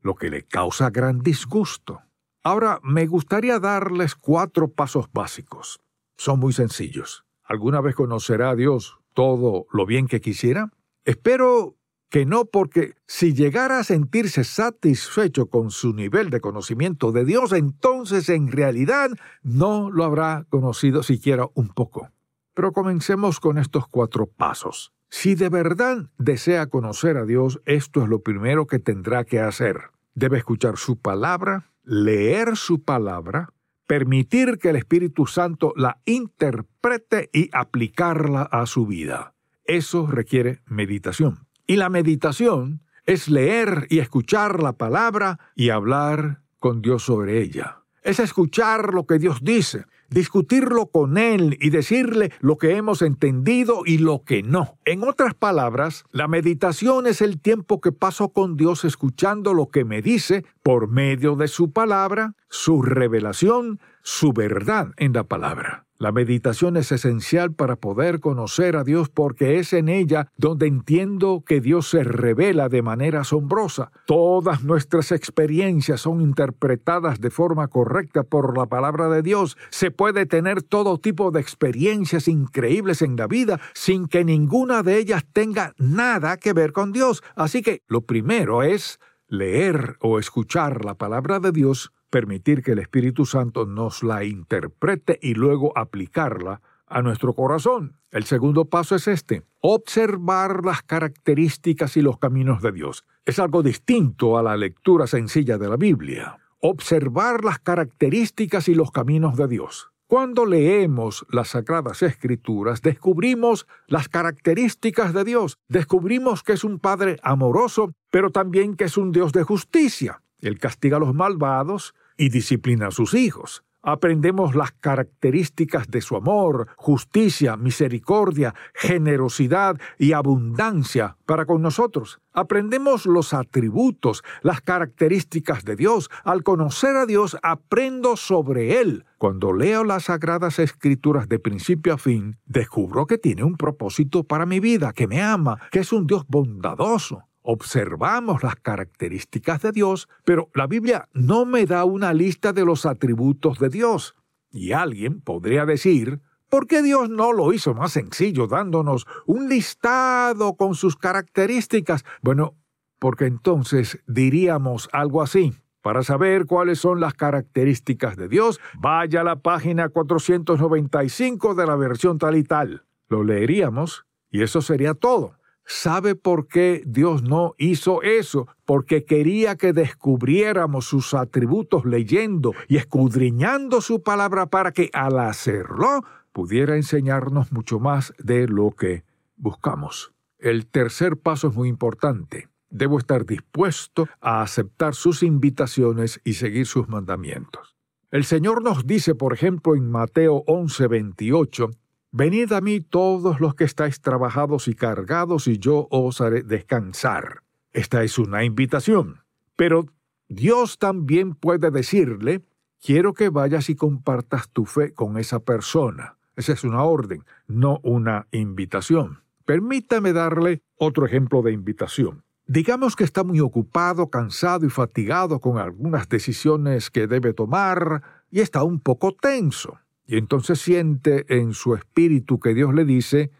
lo 0.00 0.14
que 0.14 0.30
le 0.30 0.44
causa 0.44 0.90
gran 0.90 1.20
disgusto. 1.20 2.02
Ahora 2.44 2.78
me 2.84 3.06
gustaría 3.06 3.58
darles 3.58 4.14
cuatro 4.14 4.68
pasos 4.68 5.06
básicos. 5.12 5.80
Son 6.16 6.38
muy 6.38 6.52
sencillos. 6.52 7.24
¿Alguna 7.42 7.80
vez 7.80 7.96
conocerá 7.96 8.50
a 8.50 8.54
Dios 8.54 8.98
todo 9.14 9.66
lo 9.72 9.86
bien 9.86 10.06
que 10.06 10.20
quisiera? 10.20 10.70
Espero 11.04 11.76
que 12.16 12.24
no 12.24 12.46
porque 12.46 12.94
si 13.06 13.34
llegara 13.34 13.78
a 13.78 13.84
sentirse 13.84 14.42
satisfecho 14.42 15.50
con 15.50 15.70
su 15.70 15.92
nivel 15.92 16.30
de 16.30 16.40
conocimiento 16.40 17.12
de 17.12 17.26
Dios, 17.26 17.52
entonces 17.52 18.30
en 18.30 18.50
realidad 18.50 19.10
no 19.42 19.90
lo 19.90 20.02
habrá 20.02 20.46
conocido 20.48 21.02
siquiera 21.02 21.46
un 21.52 21.68
poco. 21.68 22.08
Pero 22.54 22.72
comencemos 22.72 23.38
con 23.38 23.58
estos 23.58 23.86
cuatro 23.86 24.26
pasos. 24.26 24.94
Si 25.10 25.34
de 25.34 25.50
verdad 25.50 26.08
desea 26.16 26.68
conocer 26.68 27.18
a 27.18 27.26
Dios, 27.26 27.60
esto 27.66 28.02
es 28.02 28.08
lo 28.08 28.22
primero 28.22 28.66
que 28.66 28.78
tendrá 28.78 29.24
que 29.24 29.40
hacer. 29.40 29.90
Debe 30.14 30.38
escuchar 30.38 30.78
su 30.78 30.96
palabra, 30.96 31.70
leer 31.84 32.56
su 32.56 32.82
palabra, 32.82 33.50
permitir 33.86 34.56
que 34.56 34.70
el 34.70 34.76
Espíritu 34.76 35.26
Santo 35.26 35.74
la 35.76 36.00
interprete 36.06 37.28
y 37.34 37.50
aplicarla 37.52 38.40
a 38.40 38.64
su 38.64 38.86
vida. 38.86 39.34
Eso 39.66 40.06
requiere 40.06 40.62
meditación. 40.64 41.45
Y 41.66 41.76
la 41.76 41.88
meditación 41.88 42.82
es 43.06 43.28
leer 43.28 43.86
y 43.90 43.98
escuchar 43.98 44.62
la 44.62 44.72
palabra 44.72 45.38
y 45.54 45.70
hablar 45.70 46.42
con 46.58 46.80
Dios 46.80 47.02
sobre 47.04 47.42
ella. 47.42 47.82
Es 48.02 48.20
escuchar 48.20 48.94
lo 48.94 49.04
que 49.04 49.18
Dios 49.18 49.38
dice, 49.42 49.84
discutirlo 50.08 50.86
con 50.86 51.18
Él 51.18 51.56
y 51.60 51.70
decirle 51.70 52.30
lo 52.40 52.56
que 52.56 52.76
hemos 52.76 53.02
entendido 53.02 53.82
y 53.84 53.98
lo 53.98 54.22
que 54.22 54.44
no. 54.44 54.78
En 54.84 55.02
otras 55.02 55.34
palabras, 55.34 56.04
la 56.12 56.28
meditación 56.28 57.08
es 57.08 57.20
el 57.20 57.40
tiempo 57.40 57.80
que 57.80 57.90
paso 57.90 58.28
con 58.28 58.56
Dios 58.56 58.84
escuchando 58.84 59.54
lo 59.54 59.68
que 59.68 59.84
me 59.84 60.02
dice 60.02 60.44
por 60.62 60.88
medio 60.88 61.34
de 61.34 61.48
su 61.48 61.72
palabra, 61.72 62.34
su 62.48 62.82
revelación, 62.82 63.80
su 64.06 64.32
verdad 64.32 64.92
en 64.98 65.12
la 65.14 65.24
palabra. 65.24 65.84
La 65.98 66.12
meditación 66.12 66.76
es 66.76 66.92
esencial 66.92 67.54
para 67.54 67.74
poder 67.74 68.20
conocer 68.20 68.76
a 68.76 68.84
Dios 68.84 69.08
porque 69.08 69.58
es 69.58 69.72
en 69.72 69.88
ella 69.88 70.28
donde 70.36 70.68
entiendo 70.68 71.42
que 71.44 71.60
Dios 71.60 71.90
se 71.90 72.04
revela 72.04 72.68
de 72.68 72.82
manera 72.82 73.22
asombrosa. 73.22 73.90
Todas 74.06 74.62
nuestras 74.62 75.10
experiencias 75.10 76.02
son 76.02 76.20
interpretadas 76.20 77.20
de 77.20 77.30
forma 77.30 77.66
correcta 77.66 78.22
por 78.22 78.56
la 78.56 78.66
palabra 78.66 79.08
de 79.08 79.22
Dios. 79.22 79.56
Se 79.70 79.90
puede 79.90 80.24
tener 80.24 80.62
todo 80.62 80.98
tipo 80.98 81.32
de 81.32 81.40
experiencias 81.40 82.28
increíbles 82.28 83.02
en 83.02 83.16
la 83.16 83.26
vida 83.26 83.58
sin 83.74 84.06
que 84.06 84.24
ninguna 84.24 84.84
de 84.84 84.98
ellas 84.98 85.24
tenga 85.32 85.72
nada 85.78 86.36
que 86.36 86.52
ver 86.52 86.72
con 86.72 86.92
Dios. 86.92 87.24
Así 87.34 87.60
que 87.60 87.82
lo 87.88 88.02
primero 88.02 88.62
es 88.62 89.00
leer 89.26 89.96
o 90.00 90.20
escuchar 90.20 90.84
la 90.84 90.94
palabra 90.94 91.40
de 91.40 91.50
Dios 91.50 91.90
permitir 92.16 92.62
que 92.62 92.72
el 92.72 92.78
Espíritu 92.78 93.26
Santo 93.26 93.66
nos 93.66 94.02
la 94.02 94.24
interprete 94.24 95.18
y 95.20 95.34
luego 95.34 95.76
aplicarla 95.76 96.62
a 96.86 97.02
nuestro 97.02 97.34
corazón. 97.34 97.98
El 98.10 98.24
segundo 98.24 98.64
paso 98.64 98.94
es 98.94 99.06
este, 99.06 99.42
observar 99.60 100.64
las 100.64 100.80
características 100.80 101.94
y 101.98 102.00
los 102.00 102.16
caminos 102.16 102.62
de 102.62 102.72
Dios. 102.72 103.04
Es 103.26 103.38
algo 103.38 103.62
distinto 103.62 104.38
a 104.38 104.42
la 104.42 104.56
lectura 104.56 105.06
sencilla 105.06 105.58
de 105.58 105.68
la 105.68 105.76
Biblia. 105.76 106.38
Observar 106.60 107.44
las 107.44 107.58
características 107.58 108.66
y 108.68 108.74
los 108.74 108.92
caminos 108.92 109.36
de 109.36 109.48
Dios. 109.48 109.90
Cuando 110.06 110.46
leemos 110.46 111.26
las 111.28 111.48
Sagradas 111.48 112.00
Escrituras, 112.00 112.80
descubrimos 112.80 113.66
las 113.88 114.08
características 114.08 115.12
de 115.12 115.22
Dios, 115.24 115.58
descubrimos 115.68 116.42
que 116.42 116.54
es 116.54 116.64
un 116.64 116.78
Padre 116.78 117.18
amoroso, 117.22 117.92
pero 118.10 118.30
también 118.30 118.74
que 118.74 118.84
es 118.84 118.96
un 118.96 119.12
Dios 119.12 119.34
de 119.34 119.42
justicia. 119.42 120.22
Él 120.40 120.58
castiga 120.58 120.96
a 120.96 121.00
los 121.00 121.14
malvados 121.14 121.94
y 122.16 122.28
disciplina 122.28 122.88
a 122.88 122.90
sus 122.90 123.14
hijos. 123.14 123.64
Aprendemos 123.88 124.56
las 124.56 124.72
características 124.72 125.86
de 125.86 126.00
su 126.00 126.16
amor, 126.16 126.66
justicia, 126.74 127.56
misericordia, 127.56 128.52
generosidad 128.74 129.78
y 129.96 130.10
abundancia 130.10 131.16
para 131.24 131.46
con 131.46 131.62
nosotros. 131.62 132.18
Aprendemos 132.32 133.06
los 133.06 133.32
atributos, 133.32 134.24
las 134.42 134.60
características 134.60 135.64
de 135.64 135.76
Dios. 135.76 136.10
Al 136.24 136.42
conocer 136.42 136.96
a 136.96 137.06
Dios, 137.06 137.36
aprendo 137.44 138.16
sobre 138.16 138.80
Él. 138.80 139.04
Cuando 139.18 139.52
leo 139.52 139.84
las 139.84 140.06
sagradas 140.06 140.58
escrituras 140.58 141.28
de 141.28 141.38
principio 141.38 141.94
a 141.94 141.98
fin, 141.98 142.38
descubro 142.44 143.06
que 143.06 143.18
tiene 143.18 143.44
un 143.44 143.56
propósito 143.56 144.24
para 144.24 144.46
mi 144.46 144.58
vida, 144.58 144.92
que 144.92 145.06
me 145.06 145.22
ama, 145.22 145.60
que 145.70 145.78
es 145.78 145.92
un 145.92 146.08
Dios 146.08 146.24
bondadoso 146.26 147.22
observamos 147.46 148.42
las 148.42 148.56
características 148.56 149.62
de 149.62 149.72
Dios, 149.72 150.08
pero 150.24 150.50
la 150.52 150.66
Biblia 150.66 151.08
no 151.12 151.44
me 151.44 151.64
da 151.64 151.84
una 151.84 152.12
lista 152.12 152.52
de 152.52 152.64
los 152.64 152.84
atributos 152.84 153.60
de 153.60 153.68
Dios. 153.68 154.16
Y 154.50 154.72
alguien 154.72 155.20
podría 155.20 155.64
decir, 155.64 156.20
¿por 156.50 156.66
qué 156.66 156.82
Dios 156.82 157.08
no 157.08 157.32
lo 157.32 157.52
hizo 157.52 157.72
más 157.72 157.92
sencillo 157.92 158.48
dándonos 158.48 159.06
un 159.26 159.48
listado 159.48 160.56
con 160.56 160.74
sus 160.74 160.96
características? 160.96 162.04
Bueno, 162.20 162.56
porque 162.98 163.26
entonces 163.26 164.00
diríamos 164.06 164.88
algo 164.92 165.22
así. 165.22 165.54
Para 165.82 166.02
saber 166.02 166.46
cuáles 166.46 166.80
son 166.80 166.98
las 166.98 167.14
características 167.14 168.16
de 168.16 168.26
Dios, 168.26 168.58
vaya 168.74 169.20
a 169.20 169.24
la 169.24 169.36
página 169.36 169.88
495 169.88 171.54
de 171.54 171.66
la 171.66 171.76
versión 171.76 172.18
tal 172.18 172.34
y 172.36 172.42
tal. 172.42 172.84
Lo 173.08 173.22
leeríamos 173.22 174.04
y 174.32 174.42
eso 174.42 174.62
sería 174.62 174.94
todo. 174.94 175.36
¿Sabe 175.68 176.14
por 176.14 176.46
qué 176.46 176.82
Dios 176.86 177.24
no 177.24 177.54
hizo 177.58 178.00
eso? 178.02 178.46
Porque 178.64 179.04
quería 179.04 179.56
que 179.56 179.72
descubriéramos 179.72 180.86
sus 180.86 181.12
atributos 181.12 181.84
leyendo 181.84 182.52
y 182.68 182.76
escudriñando 182.76 183.80
su 183.80 184.00
palabra 184.00 184.46
para 184.46 184.70
que 184.70 184.90
al 184.92 185.18
hacerlo 185.18 186.04
pudiera 186.32 186.76
enseñarnos 186.76 187.50
mucho 187.50 187.80
más 187.80 188.14
de 188.18 188.46
lo 188.46 188.70
que 188.70 189.02
buscamos. 189.36 190.12
El 190.38 190.66
tercer 190.66 191.16
paso 191.16 191.48
es 191.48 191.56
muy 191.56 191.68
importante. 191.68 192.48
Debo 192.70 192.98
estar 192.98 193.26
dispuesto 193.26 194.08
a 194.20 194.42
aceptar 194.42 194.94
sus 194.94 195.24
invitaciones 195.24 196.20
y 196.22 196.34
seguir 196.34 196.66
sus 196.66 196.88
mandamientos. 196.88 197.74
El 198.12 198.24
Señor 198.24 198.62
nos 198.62 198.86
dice, 198.86 199.16
por 199.16 199.32
ejemplo, 199.32 199.74
en 199.74 199.90
Mateo 199.90 200.44
11:28, 200.46 201.70
Venid 202.18 202.50
a 202.52 202.62
mí 202.62 202.80
todos 202.80 203.40
los 203.40 203.54
que 203.54 203.64
estáis 203.64 204.00
trabajados 204.00 204.68
y 204.68 204.74
cargados, 204.74 205.46
y 205.48 205.58
yo 205.58 205.86
os 205.90 206.22
haré 206.22 206.42
descansar. 206.42 207.42
Esta 207.74 208.04
es 208.04 208.18
una 208.18 208.42
invitación. 208.42 209.20
Pero 209.54 209.84
Dios 210.26 210.78
también 210.78 211.34
puede 211.34 211.70
decirle, 211.70 212.42
quiero 212.82 213.12
que 213.12 213.28
vayas 213.28 213.68
y 213.68 213.76
compartas 213.76 214.48
tu 214.48 214.64
fe 214.64 214.94
con 214.94 215.18
esa 215.18 215.40
persona. 215.40 216.16
Esa 216.36 216.54
es 216.54 216.64
una 216.64 216.84
orden, 216.84 217.22
no 217.48 217.80
una 217.82 218.28
invitación. 218.30 219.22
Permítame 219.44 220.14
darle 220.14 220.62
otro 220.76 221.04
ejemplo 221.04 221.42
de 221.42 221.52
invitación. 221.52 222.24
Digamos 222.46 222.96
que 222.96 223.04
está 223.04 223.24
muy 223.24 223.40
ocupado, 223.40 224.08
cansado 224.08 224.64
y 224.64 224.70
fatigado 224.70 225.38
con 225.38 225.58
algunas 225.58 226.08
decisiones 226.08 226.88
que 226.88 227.08
debe 227.08 227.34
tomar 227.34 228.02
y 228.30 228.40
está 228.40 228.62
un 228.62 228.80
poco 228.80 229.12
tenso. 229.12 229.78
Y 230.06 230.16
entonces 230.16 230.60
siente 230.60 231.26
en 231.28 231.52
su 231.52 231.74
espíritu 231.74 232.38
que 232.38 232.54
Dios 232.54 232.72
le 232.74 232.84
dice, 232.84 233.30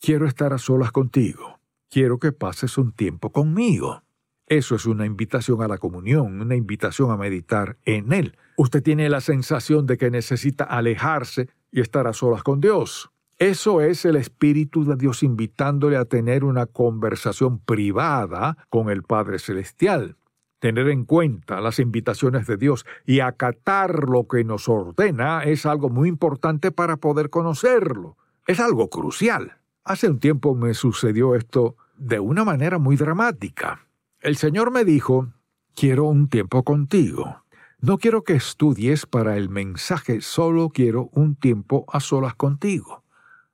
quiero 0.00 0.26
estar 0.26 0.52
a 0.52 0.58
solas 0.58 0.90
contigo, 0.90 1.60
quiero 1.90 2.18
que 2.18 2.32
pases 2.32 2.78
un 2.78 2.92
tiempo 2.92 3.30
conmigo. 3.30 4.02
Eso 4.46 4.74
es 4.74 4.86
una 4.86 5.06
invitación 5.06 5.62
a 5.62 5.68
la 5.68 5.78
comunión, 5.78 6.40
una 6.40 6.54
invitación 6.54 7.10
a 7.10 7.16
meditar 7.16 7.78
en 7.84 8.12
Él. 8.12 8.36
Usted 8.56 8.82
tiene 8.82 9.08
la 9.08 9.20
sensación 9.20 9.86
de 9.86 9.96
que 9.96 10.10
necesita 10.10 10.64
alejarse 10.64 11.48
y 11.72 11.80
estar 11.80 12.06
a 12.06 12.12
solas 12.12 12.42
con 12.42 12.60
Dios. 12.60 13.10
Eso 13.38 13.80
es 13.80 14.04
el 14.04 14.16
Espíritu 14.16 14.84
de 14.84 14.96
Dios 14.96 15.22
invitándole 15.22 15.96
a 15.96 16.04
tener 16.04 16.44
una 16.44 16.66
conversación 16.66 17.58
privada 17.58 18.56
con 18.70 18.90
el 18.90 19.02
Padre 19.02 19.38
Celestial. 19.38 20.16
Tener 20.64 20.88
en 20.88 21.04
cuenta 21.04 21.60
las 21.60 21.78
invitaciones 21.78 22.46
de 22.46 22.56
Dios 22.56 22.86
y 23.04 23.20
acatar 23.20 24.08
lo 24.08 24.26
que 24.26 24.44
nos 24.44 24.66
ordena 24.66 25.44
es 25.44 25.66
algo 25.66 25.90
muy 25.90 26.08
importante 26.08 26.72
para 26.72 26.96
poder 26.96 27.28
conocerlo. 27.28 28.16
Es 28.46 28.60
algo 28.60 28.88
crucial. 28.88 29.58
Hace 29.84 30.08
un 30.08 30.20
tiempo 30.20 30.54
me 30.54 30.72
sucedió 30.72 31.34
esto 31.34 31.76
de 31.98 32.18
una 32.18 32.46
manera 32.46 32.78
muy 32.78 32.96
dramática. 32.96 33.86
El 34.20 34.36
Señor 34.36 34.70
me 34.70 34.86
dijo, 34.86 35.28
quiero 35.74 36.04
un 36.04 36.30
tiempo 36.30 36.62
contigo. 36.62 37.44
No 37.82 37.98
quiero 37.98 38.24
que 38.24 38.32
estudies 38.32 39.04
para 39.04 39.36
el 39.36 39.50
mensaje, 39.50 40.22
solo 40.22 40.70
quiero 40.70 41.10
un 41.12 41.36
tiempo 41.36 41.84
a 41.92 42.00
solas 42.00 42.36
contigo. 42.36 43.04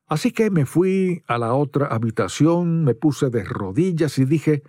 Así 0.06 0.30
que 0.30 0.48
me 0.52 0.64
fui 0.64 1.24
a 1.26 1.38
la 1.38 1.54
otra 1.54 1.86
habitación, 1.86 2.84
me 2.84 2.94
puse 2.94 3.30
de 3.30 3.42
rodillas 3.42 4.16
y 4.18 4.26
dije, 4.26 4.62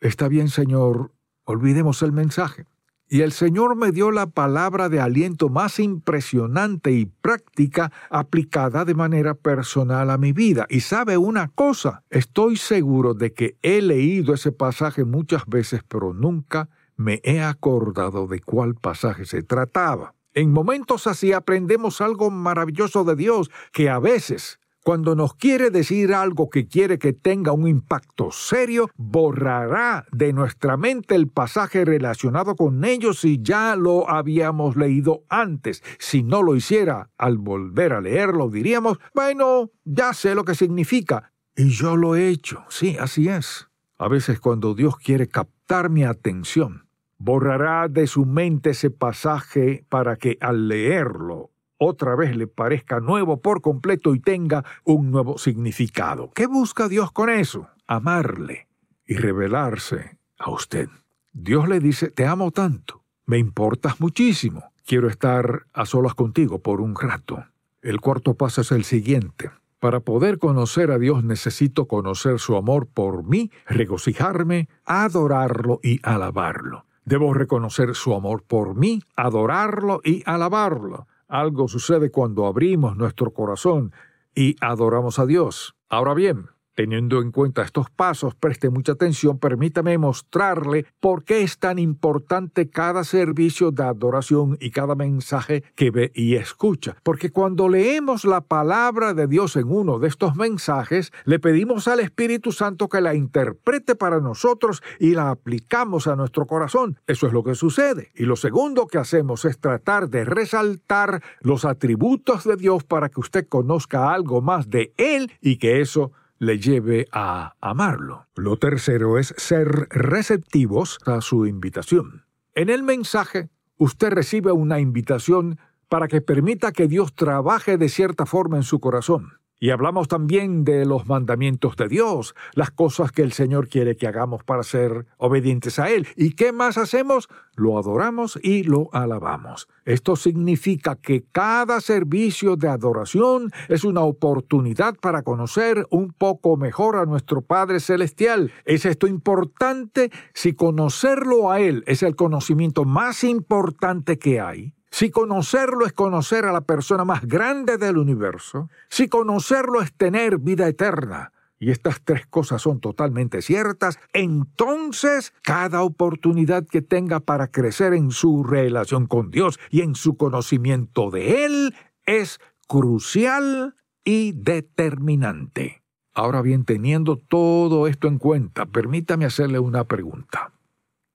Está 0.00 0.28
bien, 0.28 0.48
Señor, 0.48 1.10
olvidemos 1.48 2.02
el 2.02 2.12
mensaje. 2.12 2.66
Y 3.10 3.22
el 3.22 3.32
Señor 3.32 3.74
me 3.74 3.90
dio 3.90 4.10
la 4.10 4.26
palabra 4.26 4.90
de 4.90 5.00
aliento 5.00 5.48
más 5.48 5.80
impresionante 5.80 6.92
y 6.92 7.06
práctica 7.06 7.90
aplicada 8.10 8.84
de 8.84 8.94
manera 8.94 9.32
personal 9.32 10.10
a 10.10 10.18
mi 10.18 10.32
vida. 10.32 10.66
Y 10.68 10.80
sabe 10.80 11.16
una 11.16 11.48
cosa, 11.48 12.02
estoy 12.10 12.56
seguro 12.56 13.14
de 13.14 13.32
que 13.32 13.56
he 13.62 13.80
leído 13.80 14.34
ese 14.34 14.52
pasaje 14.52 15.04
muchas 15.04 15.46
veces, 15.46 15.80
pero 15.88 16.12
nunca 16.12 16.68
me 16.96 17.22
he 17.24 17.40
acordado 17.40 18.26
de 18.26 18.40
cuál 18.40 18.74
pasaje 18.74 19.24
se 19.24 19.42
trataba. 19.42 20.14
En 20.34 20.52
momentos 20.52 21.06
así 21.06 21.32
aprendemos 21.32 22.02
algo 22.02 22.30
maravilloso 22.30 23.04
de 23.04 23.16
Dios 23.16 23.50
que 23.72 23.88
a 23.88 23.98
veces 23.98 24.60
cuando 24.88 25.14
nos 25.14 25.34
quiere 25.34 25.68
decir 25.68 26.14
algo 26.14 26.48
que 26.48 26.66
quiere 26.66 26.98
que 26.98 27.12
tenga 27.12 27.52
un 27.52 27.68
impacto 27.68 28.30
serio, 28.30 28.88
borrará 28.96 30.06
de 30.12 30.32
nuestra 30.32 30.78
mente 30.78 31.14
el 31.14 31.28
pasaje 31.28 31.84
relacionado 31.84 32.56
con 32.56 32.82
ellos 32.86 33.18
si 33.20 33.38
ya 33.42 33.76
lo 33.76 34.08
habíamos 34.08 34.76
leído 34.76 35.24
antes. 35.28 35.82
Si 35.98 36.22
no 36.22 36.42
lo 36.42 36.56
hiciera, 36.56 37.10
al 37.18 37.36
volver 37.36 37.92
a 37.92 38.00
leerlo 38.00 38.48
diríamos, 38.48 38.96
bueno, 39.14 39.72
ya 39.84 40.14
sé 40.14 40.34
lo 40.34 40.46
que 40.46 40.54
significa. 40.54 41.34
Y 41.54 41.68
yo 41.68 41.94
lo 41.94 42.16
he 42.16 42.30
hecho. 42.30 42.64
Sí, 42.70 42.96
así 42.98 43.28
es. 43.28 43.68
A 43.98 44.08
veces 44.08 44.40
cuando 44.40 44.74
Dios 44.74 44.96
quiere 44.96 45.28
captar 45.28 45.90
mi 45.90 46.04
atención, 46.04 46.88
borrará 47.18 47.88
de 47.88 48.06
su 48.06 48.24
mente 48.24 48.70
ese 48.70 48.88
pasaje 48.88 49.84
para 49.90 50.16
que 50.16 50.38
al 50.40 50.66
leerlo 50.66 51.50
otra 51.78 52.14
vez 52.16 52.36
le 52.36 52.46
parezca 52.46 53.00
nuevo 53.00 53.40
por 53.40 53.60
completo 53.60 54.14
y 54.14 54.20
tenga 54.20 54.64
un 54.84 55.10
nuevo 55.10 55.38
significado. 55.38 56.30
¿Qué 56.34 56.46
busca 56.46 56.88
Dios 56.88 57.12
con 57.12 57.30
eso? 57.30 57.68
Amarle 57.86 58.68
y 59.06 59.14
revelarse 59.14 60.18
a 60.38 60.50
usted. 60.50 60.88
Dios 61.32 61.68
le 61.68 61.80
dice, 61.80 62.10
te 62.10 62.26
amo 62.26 62.50
tanto, 62.50 63.02
me 63.26 63.38
importas 63.38 64.00
muchísimo, 64.00 64.72
quiero 64.86 65.08
estar 65.08 65.66
a 65.72 65.86
solas 65.86 66.14
contigo 66.14 66.60
por 66.60 66.80
un 66.80 66.94
rato. 66.94 67.44
El 67.80 68.00
cuarto 68.00 68.34
paso 68.34 68.60
es 68.62 68.72
el 68.72 68.84
siguiente. 68.84 69.50
Para 69.78 70.00
poder 70.00 70.38
conocer 70.38 70.90
a 70.90 70.98
Dios 70.98 71.22
necesito 71.22 71.86
conocer 71.86 72.40
su 72.40 72.56
amor 72.56 72.88
por 72.88 73.22
mí, 73.22 73.52
regocijarme, 73.66 74.68
adorarlo 74.84 75.78
y 75.82 76.00
alabarlo. 76.02 76.84
Debo 77.04 77.32
reconocer 77.32 77.94
su 77.94 78.12
amor 78.14 78.42
por 78.42 78.74
mí, 78.74 79.00
adorarlo 79.14 80.00
y 80.02 80.22
alabarlo. 80.26 81.06
Algo 81.28 81.68
sucede 81.68 82.10
cuando 82.10 82.46
abrimos 82.46 82.96
nuestro 82.96 83.32
corazón 83.32 83.92
y 84.34 84.56
adoramos 84.60 85.18
a 85.18 85.26
Dios. 85.26 85.76
Ahora 85.90 86.14
bien, 86.14 86.46
Teniendo 86.78 87.20
en 87.20 87.32
cuenta 87.32 87.62
estos 87.62 87.90
pasos, 87.90 88.36
preste 88.36 88.70
mucha 88.70 88.92
atención, 88.92 89.40
permítame 89.40 89.98
mostrarle 89.98 90.86
por 91.00 91.24
qué 91.24 91.42
es 91.42 91.58
tan 91.58 91.76
importante 91.80 92.70
cada 92.70 93.02
servicio 93.02 93.72
de 93.72 93.82
adoración 93.82 94.56
y 94.60 94.70
cada 94.70 94.94
mensaje 94.94 95.64
que 95.74 95.90
ve 95.90 96.12
y 96.14 96.36
escucha. 96.36 96.96
Porque 97.02 97.30
cuando 97.30 97.68
leemos 97.68 98.24
la 98.24 98.42
palabra 98.42 99.12
de 99.12 99.26
Dios 99.26 99.56
en 99.56 99.72
uno 99.72 99.98
de 99.98 100.06
estos 100.06 100.36
mensajes, 100.36 101.10
le 101.24 101.40
pedimos 101.40 101.88
al 101.88 101.98
Espíritu 101.98 102.52
Santo 102.52 102.88
que 102.88 103.00
la 103.00 103.16
interprete 103.16 103.96
para 103.96 104.20
nosotros 104.20 104.80
y 105.00 105.16
la 105.16 105.30
aplicamos 105.30 106.06
a 106.06 106.14
nuestro 106.14 106.46
corazón. 106.46 107.00
Eso 107.08 107.26
es 107.26 107.32
lo 107.32 107.42
que 107.42 107.56
sucede. 107.56 108.12
Y 108.14 108.22
lo 108.22 108.36
segundo 108.36 108.86
que 108.86 108.98
hacemos 108.98 109.44
es 109.46 109.58
tratar 109.58 110.10
de 110.10 110.24
resaltar 110.24 111.24
los 111.40 111.64
atributos 111.64 112.44
de 112.44 112.54
Dios 112.54 112.84
para 112.84 113.08
que 113.08 113.18
usted 113.18 113.48
conozca 113.48 114.12
algo 114.12 114.42
más 114.42 114.70
de 114.70 114.94
Él 114.96 115.32
y 115.40 115.56
que 115.56 115.80
eso 115.80 116.12
le 116.38 116.58
lleve 116.58 117.08
a 117.12 117.54
amarlo. 117.60 118.26
Lo 118.36 118.56
tercero 118.56 119.18
es 119.18 119.34
ser 119.36 119.88
receptivos 119.90 120.98
a 121.04 121.20
su 121.20 121.46
invitación. 121.46 122.24
En 122.54 122.70
el 122.70 122.82
mensaje, 122.82 123.50
usted 123.76 124.10
recibe 124.10 124.52
una 124.52 124.80
invitación 124.80 125.58
para 125.88 126.08
que 126.08 126.20
permita 126.20 126.72
que 126.72 126.88
Dios 126.88 127.14
trabaje 127.14 127.78
de 127.78 127.88
cierta 127.88 128.26
forma 128.26 128.56
en 128.56 128.62
su 128.62 128.80
corazón. 128.80 129.38
Y 129.60 129.70
hablamos 129.70 130.06
también 130.06 130.64
de 130.64 130.84
los 130.84 131.08
mandamientos 131.08 131.74
de 131.76 131.88
Dios, 131.88 132.34
las 132.54 132.70
cosas 132.70 133.10
que 133.10 133.22
el 133.22 133.32
Señor 133.32 133.68
quiere 133.68 133.96
que 133.96 134.06
hagamos 134.06 134.44
para 134.44 134.62
ser 134.62 135.06
obedientes 135.16 135.80
a 135.80 135.90
Él. 135.90 136.06
¿Y 136.16 136.34
qué 136.34 136.52
más 136.52 136.78
hacemos? 136.78 137.28
Lo 137.56 137.76
adoramos 137.76 138.38
y 138.40 138.62
lo 138.62 138.88
alabamos. 138.92 139.68
Esto 139.84 140.14
significa 140.14 140.94
que 140.94 141.24
cada 141.32 141.80
servicio 141.80 142.54
de 142.54 142.68
adoración 142.68 143.50
es 143.68 143.82
una 143.82 144.02
oportunidad 144.02 144.94
para 144.94 145.22
conocer 145.22 145.86
un 145.90 146.12
poco 146.12 146.56
mejor 146.56 146.94
a 146.94 147.04
nuestro 147.04 147.42
Padre 147.42 147.80
Celestial. 147.80 148.52
¿Es 148.64 148.84
esto 148.84 149.08
importante? 149.08 150.12
Si 150.34 150.52
conocerlo 150.52 151.50
a 151.50 151.60
Él 151.60 151.82
es 151.88 152.04
el 152.04 152.14
conocimiento 152.14 152.84
más 152.84 153.24
importante 153.24 154.20
que 154.20 154.40
hay, 154.40 154.72
si 154.90 155.10
conocerlo 155.10 155.86
es 155.86 155.92
conocer 155.92 156.44
a 156.44 156.52
la 156.52 156.62
persona 156.62 157.04
más 157.04 157.26
grande 157.26 157.76
del 157.76 157.98
universo, 157.98 158.70
si 158.88 159.08
conocerlo 159.08 159.82
es 159.82 159.92
tener 159.92 160.38
vida 160.38 160.68
eterna, 160.68 161.32
y 161.60 161.70
estas 161.70 162.00
tres 162.02 162.26
cosas 162.26 162.62
son 162.62 162.80
totalmente 162.80 163.42
ciertas, 163.42 163.98
entonces 164.12 165.32
cada 165.42 165.82
oportunidad 165.82 166.66
que 166.66 166.82
tenga 166.82 167.20
para 167.20 167.48
crecer 167.48 167.94
en 167.94 168.10
su 168.10 168.44
relación 168.44 169.06
con 169.06 169.30
Dios 169.30 169.58
y 169.70 169.80
en 169.80 169.94
su 169.94 170.16
conocimiento 170.16 171.10
de 171.10 171.44
Él 171.44 171.74
es 172.06 172.40
crucial 172.66 173.74
y 174.04 174.32
determinante. 174.32 175.82
Ahora 176.14 176.42
bien, 176.42 176.64
teniendo 176.64 177.16
todo 177.16 177.86
esto 177.86 178.08
en 178.08 178.18
cuenta, 178.18 178.66
permítame 178.66 179.24
hacerle 179.24 179.58
una 179.58 179.84
pregunta. 179.84 180.52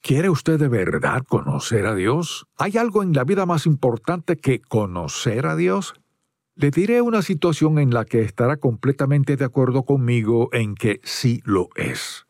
¿Quiere 0.06 0.30
usted 0.30 0.60
de 0.60 0.68
verdad 0.68 1.24
conocer 1.26 1.86
a 1.86 1.96
Dios? 1.96 2.46
¿Hay 2.58 2.78
algo 2.78 3.04
en 3.04 3.14
la 3.14 3.24
vida 3.24 3.46
más 3.46 3.66
importante 3.66 4.36
que 4.36 4.60
conocer 4.60 5.46
a 5.46 5.56
Dios? 5.56 5.94
Le 6.56 6.72
diré 6.72 7.00
una 7.00 7.22
situación 7.22 7.80
en 7.80 7.94
la 7.94 8.04
que 8.04 8.20
estará 8.20 8.58
completamente 8.58 9.38
de 9.38 9.46
acuerdo 9.46 9.84
conmigo 9.84 10.50
en 10.52 10.76
que 10.76 11.00
sí 11.06 11.42
lo 11.46 11.70
es. 11.78 12.26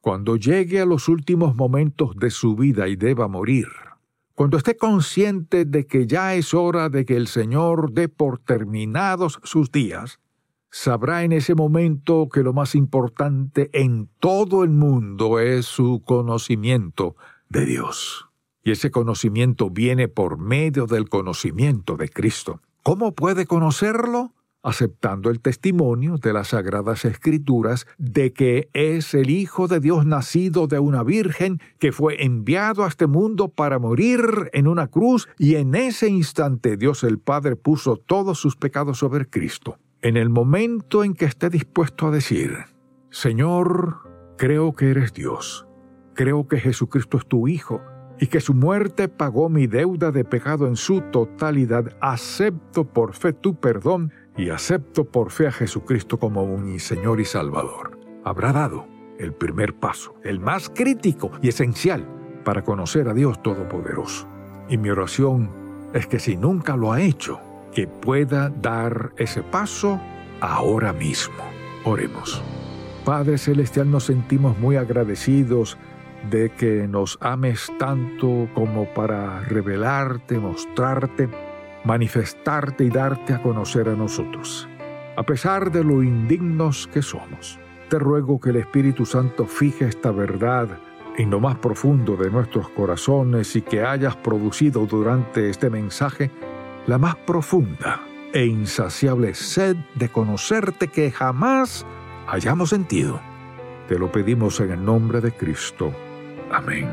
Cuando 0.00 0.34
llegue 0.34 0.80
a 0.80 0.84
los 0.84 1.08
últimos 1.08 1.54
momentos 1.54 2.16
de 2.16 2.30
su 2.30 2.56
vida 2.56 2.88
y 2.88 2.96
deba 2.96 3.28
morir, 3.28 3.68
cuando 4.34 4.56
esté 4.56 4.76
consciente 4.76 5.64
de 5.64 5.86
que 5.86 6.08
ya 6.08 6.34
es 6.34 6.52
hora 6.54 6.88
de 6.88 7.04
que 7.04 7.14
el 7.14 7.28
Señor 7.28 7.92
dé 7.92 8.08
por 8.08 8.40
terminados 8.40 9.38
sus 9.44 9.70
días, 9.70 10.18
sabrá 10.72 11.22
en 11.22 11.32
ese 11.32 11.54
momento 11.54 12.28
que 12.32 12.42
lo 12.42 12.54
más 12.54 12.74
importante 12.74 13.68
en 13.74 14.08
todo 14.18 14.64
el 14.64 14.70
mundo 14.70 15.38
es 15.38 15.66
su 15.66 16.02
conocimiento 16.04 17.14
de 17.50 17.66
Dios. 17.66 18.30
Y 18.64 18.70
ese 18.70 18.90
conocimiento 18.90 19.70
viene 19.70 20.08
por 20.08 20.38
medio 20.38 20.86
del 20.86 21.08
conocimiento 21.08 21.96
de 21.96 22.08
Cristo. 22.08 22.60
¿Cómo 22.82 23.14
puede 23.14 23.46
conocerlo? 23.46 24.32
aceptando 24.64 25.28
el 25.30 25.40
testimonio 25.40 26.18
de 26.18 26.32
las 26.32 26.50
Sagradas 26.50 27.04
Escrituras 27.04 27.88
de 27.98 28.32
que 28.32 28.68
es 28.74 29.12
el 29.12 29.28
Hijo 29.28 29.66
de 29.66 29.80
Dios 29.80 30.06
nacido 30.06 30.68
de 30.68 30.78
una 30.78 31.02
Virgen 31.02 31.60
que 31.80 31.90
fue 31.90 32.24
enviado 32.24 32.84
a 32.84 32.88
este 32.88 33.08
mundo 33.08 33.48
para 33.48 33.80
morir 33.80 34.20
en 34.52 34.68
una 34.68 34.86
cruz 34.86 35.28
y 35.36 35.56
en 35.56 35.74
ese 35.74 36.08
instante 36.08 36.76
Dios 36.76 37.02
el 37.02 37.18
Padre 37.18 37.56
puso 37.56 37.96
todos 37.96 38.38
sus 38.38 38.54
pecados 38.54 38.98
sobre 38.98 39.28
Cristo 39.28 39.80
en 40.02 40.16
el 40.16 40.28
momento 40.28 41.04
en 41.04 41.14
que 41.14 41.24
esté 41.24 41.48
dispuesto 41.48 42.08
a 42.08 42.10
decir, 42.10 42.56
Señor, 43.10 44.34
creo 44.36 44.74
que 44.74 44.90
eres 44.90 45.12
Dios, 45.12 45.66
Creo 46.14 46.46
que 46.46 46.60
Jesucristo 46.60 47.16
es 47.16 47.26
tu 47.26 47.48
Hijo 47.48 47.80
y 48.18 48.26
que 48.26 48.40
su 48.40 48.52
muerte 48.54 49.08
pagó 49.08 49.48
mi 49.48 49.66
deuda 49.66 50.10
de 50.10 50.24
pecado 50.24 50.66
en 50.66 50.76
su 50.76 51.00
totalidad. 51.00 51.96
Acepto 52.00 52.84
por 52.84 53.14
fe 53.14 53.32
tu 53.32 53.54
perdón 53.58 54.12
y 54.36 54.50
acepto 54.50 55.04
por 55.04 55.30
fe 55.30 55.46
a 55.46 55.52
Jesucristo 55.52 56.18
como 56.18 56.58
mi 56.58 56.78
Señor 56.78 57.20
y 57.20 57.24
Salvador. 57.24 57.98
Habrá 58.24 58.52
dado 58.52 58.86
el 59.18 59.32
primer 59.32 59.74
paso, 59.74 60.14
el 60.22 60.38
más 60.38 60.68
crítico 60.68 61.30
y 61.40 61.48
esencial 61.48 62.06
para 62.44 62.62
conocer 62.62 63.08
a 63.08 63.14
Dios 63.14 63.42
Todopoderoso. 63.42 64.28
Y 64.68 64.76
mi 64.76 64.90
oración 64.90 65.50
es 65.94 66.06
que 66.06 66.18
si 66.18 66.36
nunca 66.36 66.76
lo 66.76 66.92
ha 66.92 67.00
hecho, 67.00 67.40
que 67.72 67.86
pueda 67.86 68.50
dar 68.50 69.12
ese 69.16 69.42
paso 69.42 70.00
ahora 70.40 70.92
mismo. 70.92 71.42
Oremos. 71.84 72.42
Padre 73.04 73.38
Celestial, 73.38 73.90
nos 73.90 74.04
sentimos 74.04 74.58
muy 74.58 74.76
agradecidos 74.76 75.76
de 76.30 76.50
que 76.50 76.86
nos 76.86 77.18
ames 77.20 77.72
tanto 77.78 78.48
como 78.54 78.86
para 78.94 79.40
revelarte, 79.40 80.38
mostrarte, 80.38 81.28
manifestarte 81.84 82.84
y 82.84 82.90
darte 82.90 83.32
a 83.32 83.42
conocer 83.42 83.88
a 83.88 83.96
nosotros. 83.96 84.68
A 85.16 85.24
pesar 85.24 85.72
de 85.72 85.82
lo 85.82 86.02
indignos 86.02 86.86
que 86.86 87.02
somos, 87.02 87.58
te 87.88 87.98
ruego 87.98 88.40
que 88.40 88.50
el 88.50 88.56
Espíritu 88.56 89.04
Santo 89.04 89.46
fije 89.46 89.86
esta 89.86 90.12
verdad 90.12 90.68
en 91.18 91.30
lo 91.30 91.40
más 91.40 91.56
profundo 91.56 92.16
de 92.16 92.30
nuestros 92.30 92.68
corazones 92.70 93.54
y 93.56 93.62
que 93.62 93.82
hayas 93.82 94.16
producido 94.16 94.86
durante 94.86 95.50
este 95.50 95.68
mensaje 95.68 96.30
la 96.86 96.98
más 96.98 97.16
profunda 97.16 98.02
e 98.32 98.46
insaciable 98.46 99.34
sed 99.34 99.76
de 99.94 100.08
conocerte 100.08 100.88
que 100.88 101.10
jamás 101.10 101.86
hayamos 102.26 102.70
sentido. 102.70 103.20
Te 103.88 103.98
lo 103.98 104.10
pedimos 104.10 104.58
en 104.60 104.72
el 104.72 104.84
nombre 104.84 105.20
de 105.20 105.32
Cristo. 105.32 105.92
Amén. 106.50 106.88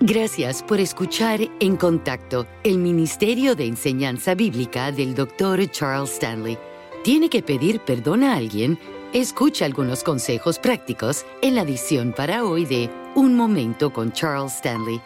Gracias 0.00 0.62
por 0.62 0.78
escuchar 0.78 1.40
En 1.58 1.76
Contacto, 1.76 2.46
el 2.62 2.78
Ministerio 2.78 3.56
de 3.56 3.66
Enseñanza 3.66 4.36
Bíblica 4.36 4.92
del 4.92 5.14
Dr. 5.14 5.68
Charles 5.70 6.12
Stanley. 6.12 6.56
¿Tiene 7.02 7.28
que 7.28 7.42
pedir 7.42 7.80
perdón 7.80 8.22
a 8.22 8.36
alguien? 8.36 8.78
Escucha 9.12 9.64
algunos 9.64 10.04
consejos 10.04 10.58
prácticos 10.60 11.26
en 11.42 11.56
la 11.56 11.62
edición 11.62 12.12
para 12.12 12.44
hoy 12.44 12.64
de 12.64 12.90
Un 13.16 13.36
Momento 13.36 13.92
con 13.92 14.12
Charles 14.12 14.54
Stanley. 14.54 15.00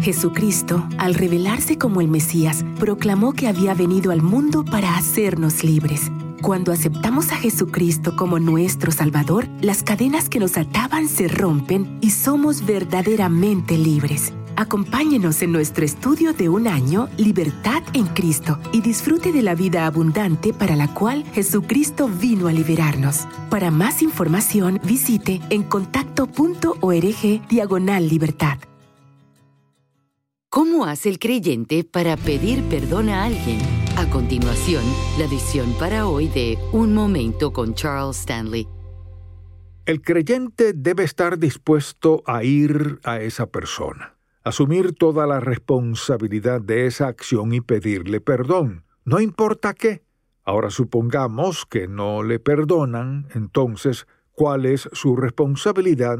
Jesucristo, 0.00 0.86
al 0.98 1.14
revelarse 1.14 1.78
como 1.78 2.00
el 2.00 2.08
Mesías, 2.08 2.64
proclamó 2.78 3.32
que 3.32 3.48
había 3.48 3.74
venido 3.74 4.10
al 4.10 4.22
mundo 4.22 4.64
para 4.64 4.96
hacernos 4.96 5.64
libres. 5.64 6.10
Cuando 6.42 6.72
aceptamos 6.72 7.32
a 7.32 7.36
Jesucristo 7.36 8.16
como 8.16 8.38
nuestro 8.38 8.92
Salvador, 8.92 9.48
las 9.62 9.82
cadenas 9.82 10.28
que 10.28 10.40
nos 10.40 10.58
ataban 10.58 11.08
se 11.08 11.26
rompen 11.26 11.98
y 12.02 12.10
somos 12.10 12.66
verdaderamente 12.66 13.78
libres. 13.78 14.34
Acompáñenos 14.56 15.42
en 15.42 15.52
nuestro 15.52 15.84
estudio 15.84 16.32
de 16.32 16.48
un 16.48 16.68
año, 16.68 17.08
Libertad 17.16 17.82
en 17.92 18.06
Cristo, 18.06 18.58
y 18.72 18.82
disfrute 18.82 19.32
de 19.32 19.42
la 19.42 19.54
vida 19.54 19.86
abundante 19.86 20.52
para 20.52 20.76
la 20.76 20.92
cual 20.92 21.24
Jesucristo 21.32 22.08
vino 22.08 22.46
a 22.46 22.52
liberarnos. 22.52 23.26
Para 23.50 23.70
más 23.70 24.02
información, 24.02 24.80
visite 24.84 25.40
en 25.50 25.62
contacto.org 25.62 27.48
diagonal 27.48 28.08
libertad. 28.08 28.58
¿Cómo 30.54 30.84
hace 30.84 31.08
el 31.08 31.18
creyente 31.18 31.82
para 31.82 32.16
pedir 32.16 32.62
perdón 32.68 33.08
a 33.08 33.24
alguien? 33.24 33.58
A 33.96 34.08
continuación, 34.08 34.84
la 35.18 35.24
edición 35.24 35.74
para 35.80 36.06
hoy 36.06 36.28
de 36.28 36.56
Un 36.70 36.94
Momento 36.94 37.52
con 37.52 37.74
Charles 37.74 38.20
Stanley. 38.20 38.68
El 39.84 40.00
creyente 40.00 40.72
debe 40.72 41.02
estar 41.02 41.40
dispuesto 41.40 42.22
a 42.24 42.44
ir 42.44 43.00
a 43.02 43.18
esa 43.18 43.46
persona, 43.46 44.14
asumir 44.44 44.94
toda 44.94 45.26
la 45.26 45.40
responsabilidad 45.40 46.60
de 46.60 46.86
esa 46.86 47.08
acción 47.08 47.52
y 47.52 47.60
pedirle 47.60 48.20
perdón, 48.20 48.84
no 49.04 49.18
importa 49.18 49.74
qué. 49.74 50.04
Ahora 50.44 50.70
supongamos 50.70 51.66
que 51.66 51.88
no 51.88 52.22
le 52.22 52.38
perdonan, 52.38 53.26
entonces, 53.34 54.06
¿cuál 54.30 54.66
es 54.66 54.88
su 54.92 55.16
responsabilidad? 55.16 56.16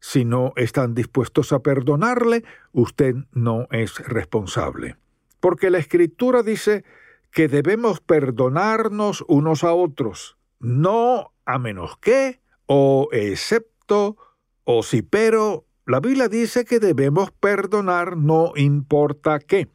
Si 0.00 0.24
no 0.24 0.52
están 0.56 0.94
dispuestos 0.94 1.52
a 1.52 1.60
perdonarle, 1.60 2.44
usted 2.72 3.14
no 3.32 3.66
es 3.70 3.98
responsable. 4.06 4.96
Porque 5.40 5.70
la 5.70 5.78
Escritura 5.78 6.42
dice 6.42 6.84
que 7.30 7.48
debemos 7.48 8.00
perdonarnos 8.00 9.24
unos 9.28 9.64
a 9.64 9.72
otros, 9.72 10.36
no 10.60 11.32
a 11.44 11.58
menos 11.58 11.96
que, 11.98 12.40
o 12.66 13.08
excepto, 13.12 14.16
o 14.64 14.82
si 14.82 15.02
pero, 15.02 15.64
la 15.86 16.00
Biblia 16.00 16.28
dice 16.28 16.64
que 16.64 16.80
debemos 16.80 17.30
perdonar 17.30 18.16
no 18.16 18.52
importa 18.56 19.38
qué. 19.38 19.68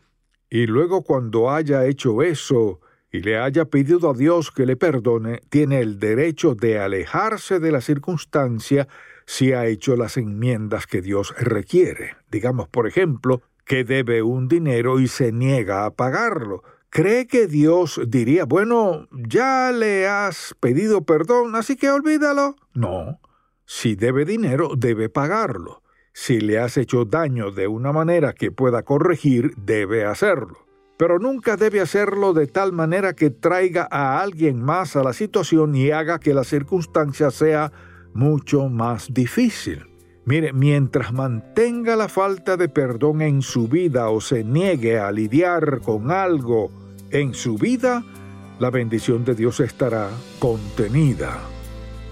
Y 0.49 0.67
luego 0.67 1.01
cuando 1.03 1.49
haya 1.49 1.85
hecho 1.85 2.21
eso 2.21 2.79
y 3.11 3.21
le 3.21 3.39
haya 3.39 3.65
pedido 3.65 4.11
a 4.11 4.13
Dios 4.13 4.51
que 4.51 4.67
le 4.67 4.75
perdone, 4.75 5.41
tiene 5.49 5.79
el 5.79 5.99
derecho 5.99 6.53
de 6.53 6.79
alejarse 6.79 7.59
de 7.59 7.71
la 7.71 7.81
circunstancia 7.81 8.87
si 9.25 9.53
ha 9.53 9.65
hecho 9.65 9.95
las 9.95 10.17
enmiendas 10.17 10.87
que 10.87 11.01
Dios 11.01 11.33
requiere. 11.37 12.15
Digamos, 12.31 12.67
por 12.67 12.87
ejemplo, 12.87 13.41
que 13.65 13.83
debe 13.83 14.21
un 14.21 14.47
dinero 14.47 14.99
y 14.99 15.07
se 15.07 15.31
niega 15.31 15.85
a 15.85 15.91
pagarlo. 15.91 16.63
¿Cree 16.89 17.25
que 17.25 17.47
Dios 17.47 17.99
diría, 18.07 18.45
bueno, 18.45 19.07
ya 19.11 19.71
le 19.71 20.07
has 20.07 20.53
pedido 20.59 21.03
perdón, 21.03 21.55
así 21.55 21.75
que 21.75 21.89
olvídalo? 21.89 22.55
No. 22.73 23.19
Si 23.65 23.95
debe 23.95 24.25
dinero, 24.25 24.71
debe 24.77 25.09
pagarlo. 25.09 25.81
Si 26.13 26.39
le 26.39 26.59
has 26.59 26.77
hecho 26.77 27.05
daño 27.05 27.49
de 27.49 27.67
una 27.67 27.91
manera 27.91 28.33
que 28.33 28.51
pueda 28.51 28.83
corregir, 28.83 29.55
debe 29.57 30.05
hacerlo. 30.05 30.67
Pero 30.97 31.17
nunca 31.17 31.57
debe 31.57 31.81
hacerlo 31.81 32.33
de 32.33 32.45
tal 32.45 32.71
manera 32.71 33.13
que 33.13 33.31
traiga 33.31 33.87
a 33.89 34.21
alguien 34.21 34.61
más 34.61 34.95
a 34.95 35.01
la 35.01 35.13
situación 35.13 35.73
y 35.73 35.89
haga 35.89 36.19
que 36.19 36.35
la 36.35 36.43
circunstancia 36.43 37.31
sea 37.31 37.71
mucho 38.13 38.69
más 38.69 39.13
difícil. 39.13 39.85
Mire, 40.25 40.53
mientras 40.53 41.11
mantenga 41.11 41.95
la 41.95 42.07
falta 42.07 42.55
de 42.55 42.69
perdón 42.69 43.21
en 43.21 43.41
su 43.41 43.67
vida 43.67 44.09
o 44.09 44.21
se 44.21 44.43
niegue 44.43 44.97
a 44.97 45.11
lidiar 45.11 45.81
con 45.81 46.11
algo 46.11 46.71
en 47.11 47.33
su 47.33 47.57
vida, 47.57 48.03
la 48.59 48.69
bendición 48.69 49.25
de 49.25 49.35
Dios 49.35 49.59
estará 49.59 50.09
contenida. 50.39 51.41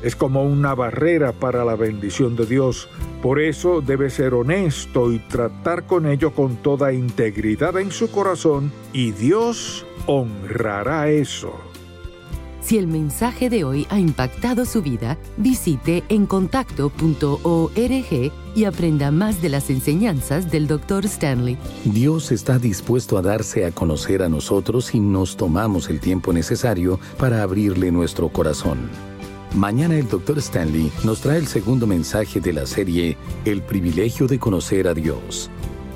Es 0.03 0.15
como 0.15 0.43
una 0.43 0.73
barrera 0.73 1.31
para 1.31 1.63
la 1.63 1.75
bendición 1.75 2.35
de 2.35 2.45
Dios. 2.45 2.89
Por 3.21 3.39
eso 3.39 3.81
debe 3.81 4.09
ser 4.09 4.33
honesto 4.33 5.13
y 5.13 5.19
tratar 5.19 5.85
con 5.85 6.07
ello 6.07 6.33
con 6.33 6.57
toda 6.57 6.91
integridad 6.91 7.79
en 7.79 7.91
su 7.91 8.11
corazón 8.11 8.71
y 8.93 9.11
Dios 9.11 9.85
honrará 10.07 11.09
eso. 11.09 11.70
Si 12.71 12.77
el 12.77 12.87
mensaje 12.87 13.49
de 13.49 13.65
hoy 13.65 13.85
ha 13.89 13.99
impactado 13.99 14.63
su 14.63 14.81
vida, 14.81 15.17
visite 15.35 16.05
encontacto.org 16.07 18.31
y 18.55 18.63
aprenda 18.63 19.11
más 19.11 19.41
de 19.41 19.49
las 19.49 19.69
enseñanzas 19.69 20.49
del 20.49 20.67
Dr. 20.67 21.05
Stanley. 21.05 21.57
Dios 21.83 22.31
está 22.31 22.59
dispuesto 22.59 23.17
a 23.17 23.21
darse 23.21 23.65
a 23.65 23.71
conocer 23.71 24.23
a 24.23 24.29
nosotros 24.29 24.85
si 24.85 25.01
nos 25.01 25.35
tomamos 25.35 25.89
el 25.89 25.99
tiempo 25.99 26.31
necesario 26.31 26.97
para 27.17 27.43
abrirle 27.43 27.91
nuestro 27.91 28.29
corazón. 28.29 28.89
Mañana 29.53 29.97
el 29.97 30.07
Dr. 30.07 30.37
Stanley 30.37 30.93
nos 31.03 31.19
trae 31.19 31.39
el 31.39 31.47
segundo 31.47 31.87
mensaje 31.87 32.39
de 32.39 32.53
la 32.53 32.65
serie 32.65 33.17
El 33.43 33.63
privilegio 33.63 34.27
de 34.27 34.39
conocer 34.39 34.87
a 34.87 34.93
Dios. 34.93 35.51